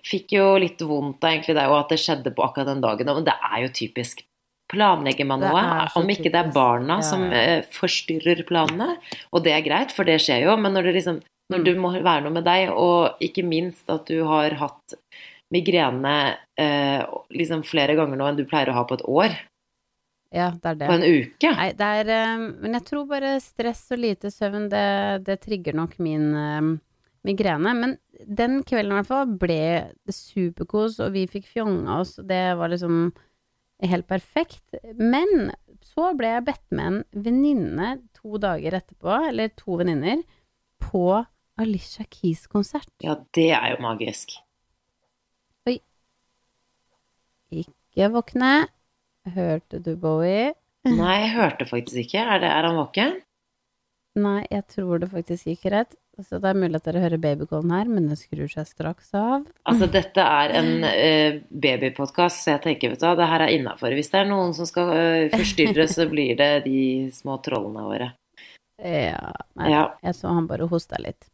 fikk 0.06 0.32
jo 0.38 0.46
litt 0.58 0.80
vondt 0.80 1.24
av 1.26 1.32
egentlig 1.34 1.56
det, 1.58 1.66
og 1.68 1.80
at 1.82 1.90
det 1.92 2.00
skjedde 2.00 2.32
på 2.36 2.44
akkurat 2.46 2.68
den 2.70 2.80
dagen, 2.82 3.06
men 3.06 3.26
det 3.28 3.34
er 3.52 3.66
jo 3.66 3.68
typisk. 3.76 4.24
Planlegger 4.72 5.27
man 5.29 5.43
noe, 5.45 5.62
om 5.95 6.07
ikke 6.10 6.31
det 6.34 6.39
er 6.41 6.51
barna 6.55 6.95
Ja, 6.98 7.05
som 7.05 7.24
eh, 7.31 7.62
forstyrrer 7.75 8.41
planene, 8.50 8.95
og 9.31 9.43
det 9.45 9.53
er 9.53 9.62
greit, 9.67 9.91
for 9.93 10.03
det 10.07 10.17
skjer 10.24 10.48
jo, 10.48 10.55
men 10.57 10.74
når 10.74 10.89
det 10.89 10.95
liksom 11.01 11.22
når 11.53 11.60
Mm. 11.62 11.65
du 11.65 11.75
må 11.77 11.91
være 12.01 12.24
noe 12.25 12.34
med 12.34 12.43
deg, 12.48 12.72
og 12.74 13.19
ikke 13.22 13.43
minst 13.45 13.86
at 13.93 14.07
du 14.10 14.24
har 14.25 14.50
hatt 14.57 14.95
migrene 15.53 16.36
eh, 16.57 17.03
liksom 17.38 17.62
flere 17.67 17.93
ganger 17.95 18.17
nå 18.17 18.25
enn 18.31 18.39
du 18.39 18.48
pleier 18.50 18.72
å 18.72 18.79
ha 18.79 18.84
på 18.89 18.98
et 18.98 19.03
år, 19.05 19.36
Ja, 20.34 20.50
det 20.51 20.65
er 20.72 20.75
det. 20.79 20.88
på 20.89 20.95
en 20.98 21.05
uke. 21.05 21.51
Nei, 21.55 21.67
det 21.77 21.86
er 22.00 22.10
eh, 22.15 22.38
Men 22.60 22.74
jeg 22.79 22.86
tror 22.89 23.05
bare 23.07 23.36
stress 23.39 23.86
og 23.93 24.01
lite 24.01 24.31
søvn, 24.34 24.65
det, 24.74 25.24
det 25.27 25.38
trigger 25.45 25.77
nok 25.77 25.93
min 26.01 26.25
eh, 26.36 26.72
migrene. 27.29 27.75
Men 27.77 27.93
den 28.25 28.63
kvelden 28.65 28.91
i 28.91 28.98
hvert 29.03 29.07
fall 29.13 29.27
ble 29.38 29.62
det 30.01 30.15
superkos, 30.17 30.98
og 31.00 31.13
vi 31.13 31.27
fikk 31.29 31.45
fjonga 31.53 32.01
oss, 32.01 32.17
og 32.19 32.25
det 32.27 32.41
var 32.57 32.74
liksom 32.74 33.12
helt 33.84 34.08
perfekt. 34.08 34.77
Men 34.96 35.51
så 35.86 36.12
ble 36.17 36.32
jeg 36.36 36.46
bedt 36.48 36.65
med 36.75 36.86
en 36.88 37.25
venninne 37.27 37.89
to 38.15 38.39
dager 38.41 38.77
etterpå, 38.79 39.20
eller 39.29 39.51
to 39.58 39.79
venninner, 39.82 40.24
på 40.82 41.24
Alicia 41.62 42.05
Keys-konsert. 42.12 42.89
Ja, 43.03 43.17
det 43.36 43.50
er 43.55 43.74
jo 43.74 43.82
magisk. 43.84 44.36
Oi. 45.70 45.77
Ikke 47.63 48.12
våkne. 48.13 48.53
Hørte 49.36 49.79
du 49.82 49.96
Bowie? 49.98 50.53
Nei, 50.86 51.15
jeg 51.24 51.32
hørte 51.34 51.65
faktisk 51.70 52.03
ikke. 52.03 52.22
Er, 52.22 52.41
det, 52.44 52.51
er 52.51 52.67
han 52.67 52.77
våken? 52.77 53.15
Nei, 54.15 54.45
jeg 54.48 54.63
tror 54.72 55.01
det 55.01 55.10
faktisk 55.12 55.50
gikk 55.51 55.65
rett. 55.74 55.95
Så 56.24 56.38
det 56.39 56.48
er 56.48 56.55
mulig 56.55 56.79
at 56.79 56.86
dere 56.88 57.01
hører 57.03 57.19
babycallen 57.19 57.72
her, 57.75 57.89
men 57.91 58.05
den 58.07 58.15
skrur 58.15 58.48
seg 58.48 58.67
straks 58.69 59.10
av. 59.19 59.43
Altså, 59.67 59.89
dette 59.91 60.24
er 60.24 60.53
en 60.55 60.69
uh, 60.88 61.39
babypodkast, 61.51 62.45
så 62.45 62.53
jeg 62.53 62.62
tenker, 62.63 62.93
vet 62.93 63.01
du 63.01 63.07
hva, 63.10 63.17
det 63.19 63.27
her 63.27 63.43
er 63.43 63.55
innafor. 63.57 63.91
Hvis 63.98 64.13
det 64.13 64.22
er 64.22 64.29
noen 64.29 64.53
som 64.55 64.69
skal 64.69 64.93
uh, 64.95 65.36
forstyrre, 65.36 65.88
så 65.98 66.07
blir 66.12 66.38
det 66.39 66.51
de 66.69 66.77
små 67.15 67.36
trollene 67.43 67.84
våre. 67.84 68.07
Ja, 68.79 69.34
nei, 69.60 69.72
Ja. 69.74 69.84
jeg 70.03 70.15
så 70.15 70.31
han 70.36 70.48
bare 70.48 70.67
hosta 70.72 71.00
litt. 71.03 71.27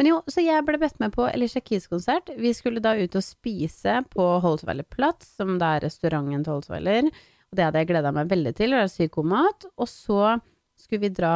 Men 0.00 0.08
jo, 0.08 0.16
så 0.26 0.42
jeg 0.42 0.64
ble 0.66 0.80
bedt 0.80 0.96
med 0.98 1.12
på 1.14 1.26
Elisha 1.28 1.60
Keys-konsert. 1.62 2.32
Vi 2.40 2.50
skulle 2.56 2.80
da 2.82 2.96
ut 2.98 3.14
og 3.14 3.22
spise 3.22 4.00
på 4.10 4.24
Holsweiler 4.42 4.88
Platz, 4.90 5.28
som 5.36 5.54
det 5.60 5.68
er 5.68 5.84
restauranten 5.84 6.42
til 6.42 6.56
Holsweiler. 6.56 7.12
Og 7.12 7.60
det 7.60 7.68
hadde 7.68 7.84
jeg 7.84 7.92
gleda 7.92 8.10
meg 8.16 8.32
veldig 8.32 8.54
til, 8.58 8.72
det 8.74 8.80
er 8.82 8.90
psykomat. 8.90 9.68
Og 9.76 9.86
så 9.92 10.32
skulle 10.80 11.04
vi 11.06 11.12
dra 11.14 11.34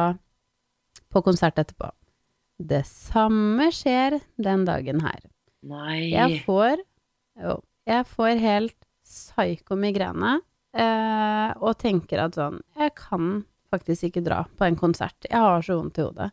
på 1.09 1.23
konsert 1.25 1.59
etterpå. 1.61 1.89
Det 2.59 2.83
samme 2.87 3.69
skjer 3.73 4.19
den 4.41 4.65
dagen 4.67 5.01
her. 5.03 5.21
Nei 5.69 6.11
Jeg 6.11 6.41
får 6.45 6.79
Jo, 7.39 7.59
jeg 7.87 8.05
får 8.07 8.39
helt 8.39 8.75
psyko 9.03 9.75
migrene 9.79 10.37
eh, 10.75 11.49
og 11.59 11.75
tenker 11.81 12.21
at 12.23 12.37
sånn 12.37 12.61
Jeg 12.79 12.93
kan 12.99 13.41
faktisk 13.71 14.09
ikke 14.09 14.23
dra 14.25 14.43
på 14.57 14.65
en 14.65 14.77
konsert. 14.79 15.27
Jeg 15.29 15.39
har 15.39 15.63
så 15.65 15.77
vondt 15.79 15.99
i 15.99 16.05
hodet. 16.05 16.29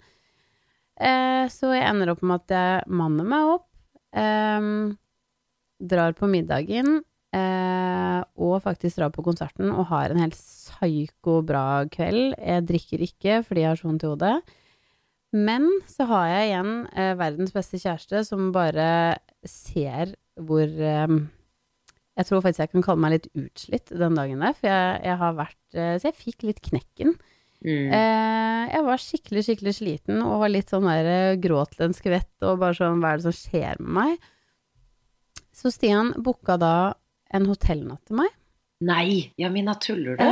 Eh, 0.96 1.44
så 1.52 1.74
jeg 1.76 1.84
ender 1.84 2.14
opp 2.14 2.22
med 2.24 2.40
at 2.40 2.54
jeg 2.56 2.86
manner 2.96 3.28
meg 3.28 3.50
opp, 3.58 3.66
eh, 4.16 4.70
drar 5.76 6.16
på 6.16 6.28
middagen 6.32 7.02
eh, 7.36 8.20
og 8.40 8.62
faktisk 8.64 8.96
drar 8.96 9.12
på 9.12 9.24
konserten 9.26 9.68
og 9.74 9.90
har 9.90 10.12
en 10.12 10.22
helt 10.24 10.38
psyko 10.38 11.42
bra 11.46 11.84
kveld. 11.92 12.38
Jeg 12.40 12.64
drikker 12.70 13.04
ikke 13.04 13.42
fordi 13.44 13.66
jeg 13.66 13.72
har 13.74 13.80
så 13.80 13.90
vondt 13.90 14.06
i 14.06 14.10
hodet. 14.14 14.36
Men 15.34 15.66
så 15.90 16.06
har 16.10 16.28
jeg 16.30 16.50
igjen 16.50 16.74
eh, 16.94 17.14
verdens 17.18 17.54
beste 17.54 17.80
kjæreste 17.82 18.22
som 18.28 18.52
bare 18.54 18.88
ser 19.46 20.14
hvor 20.36 20.66
eh, 20.66 21.16
Jeg 22.16 22.28
tror 22.28 22.42
faktisk 22.44 22.62
jeg 22.64 22.72
kan 22.74 22.84
kalle 22.86 23.02
meg 23.02 23.16
litt 23.16 23.30
utslitt 23.34 23.90
den 23.90 24.18
dagen 24.18 24.44
der, 24.44 24.54
for 24.56 24.70
jeg, 24.70 25.00
jeg 25.08 25.18
har 25.22 25.40
vært 25.40 25.78
eh, 25.78 25.96
Så 25.98 26.10
jeg 26.10 26.20
fikk 26.20 26.46
litt 26.48 26.62
knekken. 26.64 27.16
Mm. 27.64 27.90
Eh, 27.90 28.62
jeg 28.70 28.86
var 28.86 29.02
skikkelig, 29.02 29.44
skikkelig 29.46 29.74
sliten 29.78 30.22
og 30.22 30.40
var 30.44 30.52
litt 30.52 30.72
sånn 30.72 30.86
der 30.86 31.10
eh, 31.10 31.38
gråt 31.40 31.76
til 31.76 31.88
en 31.88 31.96
skvett 31.96 32.46
og 32.46 32.60
bare 32.62 32.76
sånn 32.78 33.02
Hva 33.02 33.14
er 33.14 33.20
det 33.20 33.26
som 33.28 33.36
skjer 33.36 33.82
med 33.82 33.92
meg? 33.98 34.32
Så 35.56 35.72
Stian 35.72 36.12
booka 36.20 36.58
da 36.60 36.74
en 37.34 37.48
hotellnatt 37.48 38.04
til 38.06 38.20
meg. 38.20 38.32
Nei, 38.86 39.32
Jamina, 39.40 39.74
tuller 39.80 40.18
du? 40.18 40.24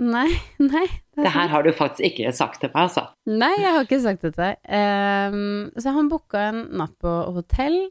Nei, 0.00 0.28
nei. 0.72 0.86
Det, 1.12 1.26
det 1.26 1.32
her 1.34 1.50
har 1.52 1.64
du 1.64 1.72
faktisk 1.76 2.06
ikke 2.08 2.32
sagt 2.36 2.62
til 2.62 2.70
meg, 2.72 2.88
altså. 2.88 3.04
Nei, 3.28 3.52
jeg 3.60 3.74
har 3.74 3.84
ikke 3.84 4.00
sagt 4.00 4.22
det 4.24 4.32
til 4.34 4.44
deg. 4.46 4.62
Um, 4.72 5.66
så 5.76 5.92
han 5.96 6.08
booka 6.12 6.46
en 6.50 6.62
natt 6.80 6.94
på 7.02 7.12
hotell, 7.36 7.82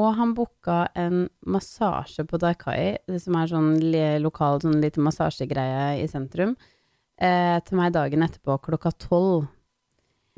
og 0.00 0.14
han 0.16 0.32
booka 0.32 0.86
en 0.96 1.26
massasje 1.44 2.24
på 2.24 2.40
Daikai, 2.40 2.96
som 3.20 3.36
er 3.36 3.50
sånn 3.50 3.74
lokal 4.24 4.62
sånn 4.64 4.80
lite 4.80 5.04
massasjegreie 5.04 6.00
i 6.00 6.08
sentrum, 6.08 6.56
uh, 7.20 7.58
til 7.66 7.80
meg 7.80 7.92
dagen 7.98 8.24
etterpå 8.24 8.56
klokka 8.70 8.94
tolv. 9.04 9.44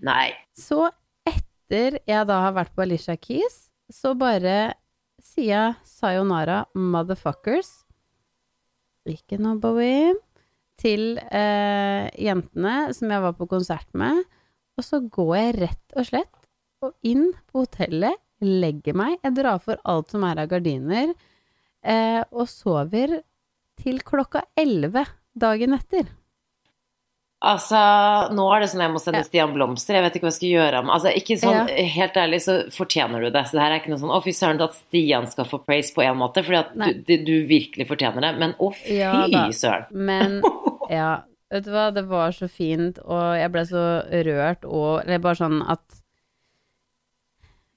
Nei. 0.03 0.33
Så 0.59 0.89
etter 1.31 2.01
jeg 2.03 2.27
da 2.27 2.43
har 2.49 2.59
vært 2.59 2.75
på 2.75 2.83
Alicia 2.83 3.15
Keys, 3.15 3.69
så 3.87 4.17
bare 4.19 4.75
sier 5.23 5.53
jeg 5.53 5.81
sayonara 5.87 6.65
motherfuckers. 6.75 7.85
Ikke 9.07 9.39
noe 9.39 9.61
Bowie. 9.63 10.17
Til 10.81 11.19
eh, 11.23 12.09
jentene 12.21 12.95
som 12.97 13.13
jeg 13.13 13.25
var 13.25 13.37
på 13.39 13.49
konsert 13.51 13.89
med. 13.97 14.25
Og 14.75 14.87
så 14.87 15.01
går 15.03 15.35
jeg 15.39 15.57
rett 15.63 15.95
og 15.99 16.09
slett 16.09 16.41
og 16.85 16.93
inn 17.07 17.31
på 17.49 17.63
hotellet, 17.65 18.19
legger 18.45 18.97
meg, 18.99 19.17
jeg 19.23 19.37
drar 19.39 19.61
for 19.63 19.81
alt 19.89 20.11
som 20.13 20.25
er 20.29 20.43
av 20.43 20.51
gardiner, 20.51 21.15
eh, 21.81 22.21
og 22.29 22.45
sover 22.51 23.23
til 23.81 24.03
klokka 24.05 24.43
elleve 24.59 25.07
dagen 25.33 25.77
etter. 25.79 26.11
Altså, 27.45 27.81
nå 28.33 28.45
er 28.55 28.63
det 28.63 28.71
sånn 28.73 28.83
jeg 28.87 28.93
må 28.95 29.01
sende 29.03 29.21
Ja. 29.21 29.27
Stian 29.27 29.53
blomster. 29.53 29.99
Jeg 29.99 30.07
vet 30.07 30.17
ikke 30.17 30.27
hva 30.27 30.33
jeg 30.33 30.39
skal 30.39 30.53
gjøre. 30.55 30.83
Men 30.85 30.95
altså, 30.97 31.13
ikke 31.13 31.37
sånn, 31.41 31.69
Helt 31.95 32.17
ærlig 32.21 32.41
så 32.45 32.55
fortjener 32.73 33.27
du 33.27 33.29
det. 33.35 33.43
Så 33.49 33.59
det 33.59 33.65
her 33.65 33.75
er 33.75 33.83
ikke 33.83 33.93
noe 33.93 34.01
sånn 34.01 34.15
Å, 34.15 34.23
fy 34.25 34.33
søren 34.37 34.63
at 34.65 34.79
Stian 34.79 35.29
skal 35.29 35.49
få 35.51 35.61
praise 35.67 35.93
på 35.95 36.05
en 36.07 36.17
måte, 36.21 36.45
fordi 36.47 36.61
at 36.63 36.73
du, 36.79 37.03
du, 37.05 37.15
du 37.27 37.35
virkelig 37.51 37.89
fortjener 37.91 38.25
det. 38.25 38.33
Men 38.41 38.57
å, 38.59 38.71
fy 38.77 39.01
Ja 39.03 39.45
søren. 39.53 39.91
Men 39.93 40.39
ja, 40.93 41.11
vet 41.53 41.67
du 41.67 41.75
hva, 41.75 41.91
det 41.95 42.07
var 42.09 42.33
så 42.37 42.49
fint, 42.51 42.99
og 43.05 43.37
jeg 43.39 43.53
ble 43.53 43.67
så 43.69 43.85
rørt, 44.31 44.65
og 44.65 45.05
Eller 45.05 45.23
bare 45.25 45.41
sånn 45.43 45.61
at 45.67 45.85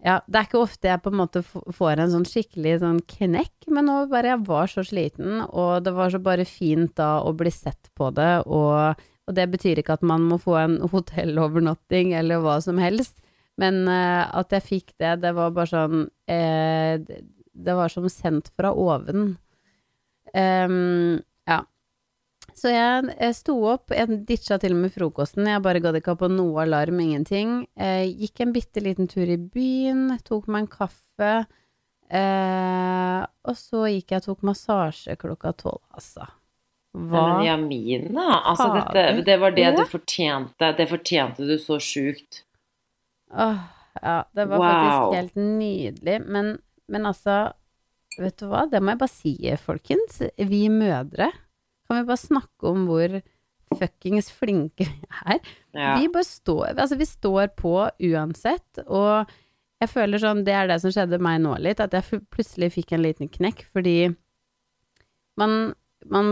Ja, 0.06 0.20
det 0.30 0.40
er 0.40 0.48
ikke 0.48 0.62
ofte 0.62 0.92
jeg 0.92 1.02
på 1.04 1.12
en 1.12 1.20
måte 1.20 1.42
får 1.44 2.00
en 2.00 2.12
sånn 2.14 2.28
skikkelig 2.30 2.78
sånn 2.84 3.04
knekk, 3.18 3.68
men 3.74 3.90
nå 3.90 4.00
bare 4.12 4.36
jeg 4.36 4.46
var 4.48 4.72
så 4.72 4.86
sliten, 4.86 5.42
og 5.50 5.84
det 5.84 5.94
var 5.98 6.14
så 6.14 6.22
bare 6.24 6.46
fint 6.48 6.94
da 7.00 7.18
å 7.26 7.34
bli 7.36 7.52
sett 7.52 7.90
på 7.98 8.12
det, 8.16 8.32
og, 8.46 9.02
og 9.28 9.36
det 9.36 9.48
betyr 9.52 9.82
ikke 9.82 9.98
at 9.98 10.06
man 10.08 10.24
må 10.30 10.40
få 10.40 10.56
en 10.62 10.78
hotellovernatting 10.88 12.14
eller 12.18 12.44
hva 12.44 12.58
som 12.64 12.80
helst, 12.82 13.18
men 13.60 13.84
uh, 13.90 14.24
at 14.40 14.54
jeg 14.56 14.66
fikk 14.66 14.94
det, 15.02 15.18
det 15.24 15.34
var 15.36 15.56
bare 15.56 15.72
sånn 15.72 16.06
uh, 16.08 16.94
det, 17.58 17.74
var 17.76 17.92
som 17.92 18.08
sendt 18.12 18.52
fra 18.56 18.72
oven. 18.72 19.34
Um, 20.32 21.18
ja. 21.50 21.64
Så 22.58 22.72
jeg, 22.72 23.12
jeg 23.18 23.36
sto 23.38 23.58
opp, 23.70 23.94
jeg 23.94 24.22
ditcha 24.30 24.58
til 24.62 24.76
og 24.78 24.82
med 24.86 24.94
frokosten, 24.94 25.50
jeg 25.50 25.64
bare 25.66 25.82
gadd 25.84 26.00
ikke 26.00 26.16
ha 26.16 26.22
på 26.22 26.32
noe 26.32 26.64
alarm, 26.64 27.02
ingenting. 27.04 27.60
Jeg 27.78 28.16
gikk 28.22 28.46
en 28.46 28.56
bitte 28.56 28.84
liten 28.86 29.10
tur 29.12 29.30
i 29.30 29.38
byen, 29.38 30.16
tok 30.26 30.48
meg 30.50 30.66
en 30.66 30.72
kaffe, 30.72 31.34
eh, 32.10 33.22
og 33.46 33.60
så 33.60 33.86
gikk 33.92 34.16
jeg 34.16 34.24
og 34.24 34.30
tok 34.32 34.50
massasje 34.50 35.18
klokka 35.22 35.54
tolv, 35.60 35.84
altså. 35.94 36.30
Hva? 36.98 37.22
Men 37.38 37.46
Jamina, 37.46 38.28
altså 38.50 38.68
dette, 38.74 39.04
det 39.28 39.38
var 39.42 39.54
det 39.56 39.70
du 39.78 39.84
fortjente. 39.86 40.72
Det 40.78 40.88
fortjente 40.90 41.46
du 41.48 41.56
så 41.62 41.78
sjukt. 41.84 42.42
Åh, 43.34 43.60
ja, 44.02 44.18
det 44.34 44.46
var 44.50 44.58
Wow. 44.58 44.68
faktisk 44.68 45.16
helt 45.18 45.36
nydelig. 45.36 46.18
Men, 46.26 46.54
men 46.90 47.06
altså, 47.10 47.38
vet 48.18 48.38
du 48.42 48.48
hva, 48.50 48.66
det 48.72 48.82
må 48.82 48.94
jeg 48.96 49.02
bare 49.04 49.14
si, 49.14 49.36
folkens. 49.62 50.22
Vi 50.38 50.64
mødre, 50.74 51.32
kan 51.88 52.00
vi 52.02 52.08
bare 52.08 52.22
snakke 52.22 52.72
om 52.72 52.86
hvor 52.90 53.20
fuckings 53.78 54.32
flinke 54.32 54.86
vi 54.88 55.10
er? 55.34 55.42
Ja. 55.76 55.94
Vi 56.00 56.08
bare 56.14 56.24
står, 56.26 56.72
altså 56.80 56.96
vi 56.98 57.06
står 57.10 57.52
på 57.60 57.76
uansett, 58.10 58.80
og 58.88 59.28
jeg 59.84 59.92
føler 59.92 60.18
sånn, 60.24 60.40
det 60.48 60.56
er 60.58 60.70
det 60.72 60.80
som 60.82 60.90
skjedde 60.96 61.20
meg 61.22 61.42
nå 61.44 61.52
litt, 61.62 61.82
at 61.84 61.94
jeg 61.94 62.22
plutselig 62.34 62.72
fikk 62.74 62.96
en 62.96 63.04
liten 63.06 63.30
knekk, 63.30 63.66
fordi 63.76 63.98
man, 65.38 65.76
man, 66.10 66.32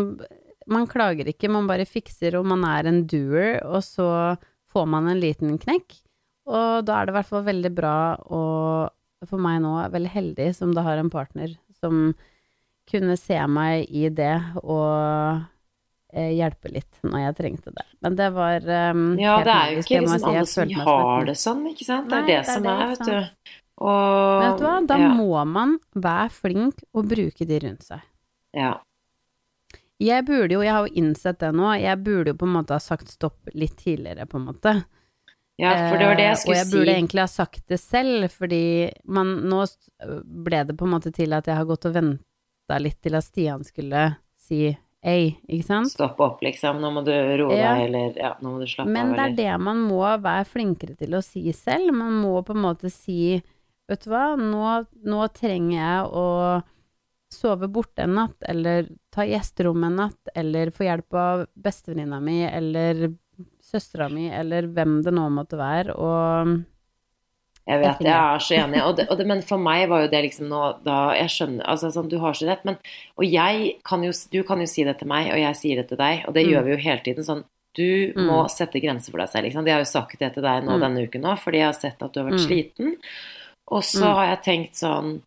man 0.72 0.88
klager 0.90 1.30
ikke, 1.30 1.52
man 1.52 1.68
bare 1.70 1.86
fikser, 1.88 2.38
og 2.40 2.48
man 2.50 2.66
er 2.68 2.90
en 2.90 3.04
doer, 3.10 3.60
og 3.66 3.84
så 3.86 4.08
får 4.74 4.86
man 4.92 5.10
en 5.12 5.22
liten 5.22 5.58
knekk, 5.62 5.98
og 6.50 6.86
da 6.86 7.00
er 7.00 7.08
det 7.08 7.14
i 7.14 7.18
hvert 7.18 7.32
fall 7.32 7.46
veldig 7.48 7.74
bra, 7.74 7.98
og 8.28 9.28
for 9.30 9.42
meg 9.42 9.62
nå 9.64 9.76
er 9.82 9.94
veldig 9.94 10.12
heldig 10.14 10.50
som 10.58 10.74
da 10.76 10.84
har 10.86 11.00
en 11.02 11.10
partner 11.14 11.56
som 11.80 12.14
kunne 12.90 13.16
se 13.18 13.38
meg 13.50 13.90
i 13.90 14.10
det, 14.14 14.36
og 14.62 15.40
eh, 16.14 16.34
hjelpe 16.38 16.70
litt 16.74 17.00
når 17.02 17.24
jeg 17.24 17.38
trengte 17.40 17.74
det. 17.74 17.86
Men 18.06 18.18
det 18.20 18.28
var 18.36 18.68
um, 18.94 19.06
Ja, 19.18 19.40
det 19.46 19.56
er 19.56 19.72
jo 19.74 19.86
ikke 19.86 20.02
liksom 20.04 20.20
si. 20.22 20.30
Alle 20.30 20.46
som 20.52 20.74
har 20.86 21.30
det 21.30 21.38
sånn, 21.42 21.64
ikke 21.72 21.88
sant. 21.88 22.12
Det 22.12 22.20
Nei, 22.20 22.26
er 22.26 22.44
det 22.44 22.52
som 22.52 22.62
er 22.62 22.68
det, 22.68 22.76
er, 22.76 22.92
vet 22.92 23.08
du. 23.10 23.56
Og 23.86 24.44
vet 24.44 24.60
du 24.62 24.66
hva, 24.68 24.76
da 24.88 25.00
ja, 25.02 25.08
må 25.18 25.42
man 25.50 25.80
være 25.98 26.30
flink 26.32 26.86
og 26.94 27.10
bruke 27.12 27.48
de 27.50 27.64
rundt 27.66 27.88
seg. 27.90 28.06
ja. 28.56 28.76
Jeg 30.04 30.26
burde 30.28 30.58
jo, 30.58 30.62
jeg 30.66 30.74
har 30.76 30.88
jo 30.88 30.94
innsett 31.00 31.40
det 31.40 31.54
nå, 31.56 31.70
jeg 31.80 32.02
burde 32.04 32.34
jo 32.34 32.38
på 32.42 32.46
en 32.50 32.56
måte 32.58 32.76
ha 32.76 32.82
sagt 32.84 33.08
stopp 33.14 33.48
litt 33.56 33.78
tidligere, 33.80 34.26
på 34.28 34.38
en 34.42 34.48
måte. 34.50 34.74
ja, 35.58 35.70
for 35.90 35.98
det 35.98 36.08
var 36.10 36.16
det 36.20 36.26
jeg 36.26 36.32
Eh, 36.36 36.40
skulle 36.42 36.56
Og 36.56 36.60
jeg 36.60 36.72
burde 36.74 36.86
si. 36.92 36.96
egentlig 37.00 37.22
ha 37.22 37.28
sagt 37.32 37.68
det 37.72 37.80
selv, 37.80 38.26
fordi 38.32 38.92
man, 39.08 39.30
nå 39.48 39.62
ble 40.26 40.64
det 40.68 40.76
på 40.78 40.84
en 40.86 40.92
måte 40.98 41.14
til 41.16 41.32
at 41.34 41.46
jeg 41.48 41.56
har 41.56 41.66
gått 41.70 41.86
og 41.88 41.94
venta 41.96 42.80
litt 42.82 43.00
til 43.02 43.16
at 43.16 43.24
Stian 43.24 43.64
skulle 43.64 44.18
si 44.38 44.76
ei, 45.06 45.38
ikke 45.48 45.64
sant? 45.64 45.92
Stopp 45.94 46.20
opp, 46.20 46.42
liksom. 46.44 46.82
Nå 46.82 46.90
må 46.92 47.04
du 47.06 47.12
roe 47.14 47.56
Ja. 47.56 47.76
deg, 47.76 47.86
eller 47.88 48.18
ja, 48.20 48.36
nå 48.42 48.52
må 48.52 48.60
du 48.60 48.66
slappe 48.68 48.90
Men 48.92 49.12
av, 49.14 49.16
det 49.16 49.22
er 49.22 49.26
eller 49.28 49.36
det 49.38 49.64
man 49.64 49.78
må 49.88 50.02
være 50.22 50.46
flinkere 50.46 50.98
til 50.98 51.12
å 51.16 51.24
si 51.24 51.52
selv. 51.54 51.94
Man 51.94 52.14
må 52.20 52.44
på 52.44 52.52
en 52.56 52.62
måte 52.62 52.92
si 52.92 53.42
Vet 53.88 54.02
du 54.04 54.10
hva, 54.10 54.36
nå, 54.36 54.88
nå 55.06 55.28
trenger 55.32 55.78
jeg 55.78 56.06
å 56.10 56.64
sove 57.32 57.68
borte 57.72 58.04
en 58.06 58.14
natt, 58.16 58.38
eller 58.48 58.88
ta 59.12 59.22
gjesterom 59.28 59.84
en 59.84 59.96
natt, 59.96 60.30
eller 60.36 60.72
få 60.72 60.86
hjelp 60.88 61.14
av 61.14 61.46
bestevenninna 61.56 62.20
mi, 62.22 62.44
eller 62.46 63.14
søstera 63.64 64.10
mi, 64.10 64.30
eller 64.32 64.68
hvem 64.72 65.02
det 65.04 65.12
nå 65.14 65.26
måtte 65.34 65.58
være, 65.60 65.96
og 65.98 66.64
Jeg 67.68 67.80
vet, 67.82 67.98
Jeg 68.00 68.06
jeg 68.06 68.14
er 68.14 68.40
så 68.46 68.56
enig. 68.62 68.82
Og 68.86 68.96
det, 68.96 69.08
og 69.10 69.18
det, 69.18 69.26
men 69.26 69.42
for 69.42 69.58
meg 69.58 69.90
var 69.90 70.04
jo 70.04 70.08
det 70.12 70.20
liksom 70.28 70.48
nå 70.52 70.84
da 70.86 71.16
Jeg 71.18 71.30
skjønner 71.34 71.66
altså 71.66 71.90
sånn, 71.92 72.10
Du 72.12 72.20
har 72.22 72.34
så 72.38 72.46
rett, 72.46 72.64
men 72.64 72.78
Og 73.18 73.26
jeg 73.26 73.82
kan 73.84 74.04
jo 74.06 74.12
Du 74.30 74.44
kan 74.44 74.60
jo 74.62 74.68
si 74.70 74.84
det 74.86 75.00
til 75.00 75.08
meg, 75.08 75.32
og 75.34 75.40
jeg 75.42 75.56
sier 75.56 75.76
det 75.82 75.88
til 75.90 75.98
deg, 75.98 76.26
og 76.28 76.34
det 76.36 76.46
Mm. 76.46 76.52
gjør 76.52 76.64
vi 76.64 76.72
jo 76.72 76.78
hele 76.78 77.02
tiden. 77.02 77.24
Sånn 77.26 77.44
Du 77.74 78.14
Mm. 78.16 78.28
må 78.28 78.46
sette 78.50 78.80
grenser 78.80 79.10
for 79.12 79.18
deg 79.18 79.28
selv. 79.30 79.44
Liksom. 79.46 79.66
Jeg 79.66 79.74
har 79.74 79.82
jo 79.82 79.92
sagt 80.00 80.20
det 80.20 80.34
til 80.36 80.44
deg 80.44 80.64
nå 80.64 80.78
Mm. 80.78 80.80
denne 80.80 81.08
uken 81.10 81.24
òg, 81.24 81.40
fordi 81.40 81.58
jeg 81.58 81.66
har 81.66 81.74
sett 81.74 82.02
at 82.04 82.14
du 82.14 82.22
har 82.22 82.32
vært 82.32 82.40
Mm. 82.40 82.48
sliten. 82.48 82.96
Og 83.68 83.82
så 83.82 84.00
Mm. 84.06 84.14
har 84.14 84.26
jeg 84.28 84.44
tenkt 84.44 84.74
sånn 84.76 85.22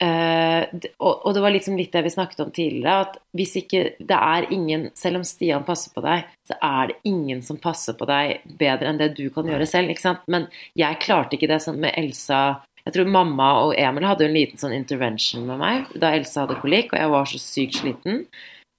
d- 0.00 0.90
og, 0.96 1.26
og 1.26 1.34
det 1.36 1.42
var 1.44 1.52
liksom 1.52 1.76
litt 1.76 1.92
det 1.92 2.00
vi 2.06 2.12
snakket 2.14 2.40
om 2.40 2.50
tidligere, 2.56 3.02
at 3.04 3.18
hvis 3.36 3.52
ikke 3.60 3.82
det 4.00 4.16
er 4.16 4.46
ingen 4.54 4.86
Selv 4.96 5.20
om 5.20 5.26
Stian 5.28 5.66
passer 5.66 5.92
på 5.92 6.00
deg, 6.06 6.24
så 6.48 6.56
er 6.64 6.88
det 6.88 6.96
ingen 7.10 7.42
som 7.44 7.58
passer 7.60 7.96
på 7.98 8.08
deg 8.08 8.40
bedre 8.60 8.88
enn 8.88 9.00
det 9.00 9.10
du 9.18 9.26
kan 9.34 9.44
gjøre 9.50 9.66
selv, 9.68 9.92
ikke 9.92 10.06
sant. 10.06 10.24
Men 10.32 10.48
jeg 10.78 11.00
klarte 11.04 11.36
ikke 11.36 11.50
det 11.52 11.60
sånn 11.66 11.80
med 11.82 11.92
Elsa 12.00 12.62
Jeg 12.86 12.94
tror 12.96 13.12
mamma 13.12 13.50
og 13.66 13.74
Emil 13.76 14.08
hadde 14.08 14.24
en 14.24 14.36
liten 14.38 14.60
sånn 14.62 14.72
intervention 14.72 15.44
med 15.46 15.60
meg 15.60 15.92
da 16.00 16.14
Elsa 16.16 16.46
hadde 16.46 16.60
kolikk, 16.62 16.94
og 16.94 17.02
jeg 17.02 17.12
var 17.12 17.28
så 17.28 17.40
sykt 17.42 17.80
sliten. 17.82 18.22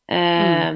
Eh, 0.10 0.74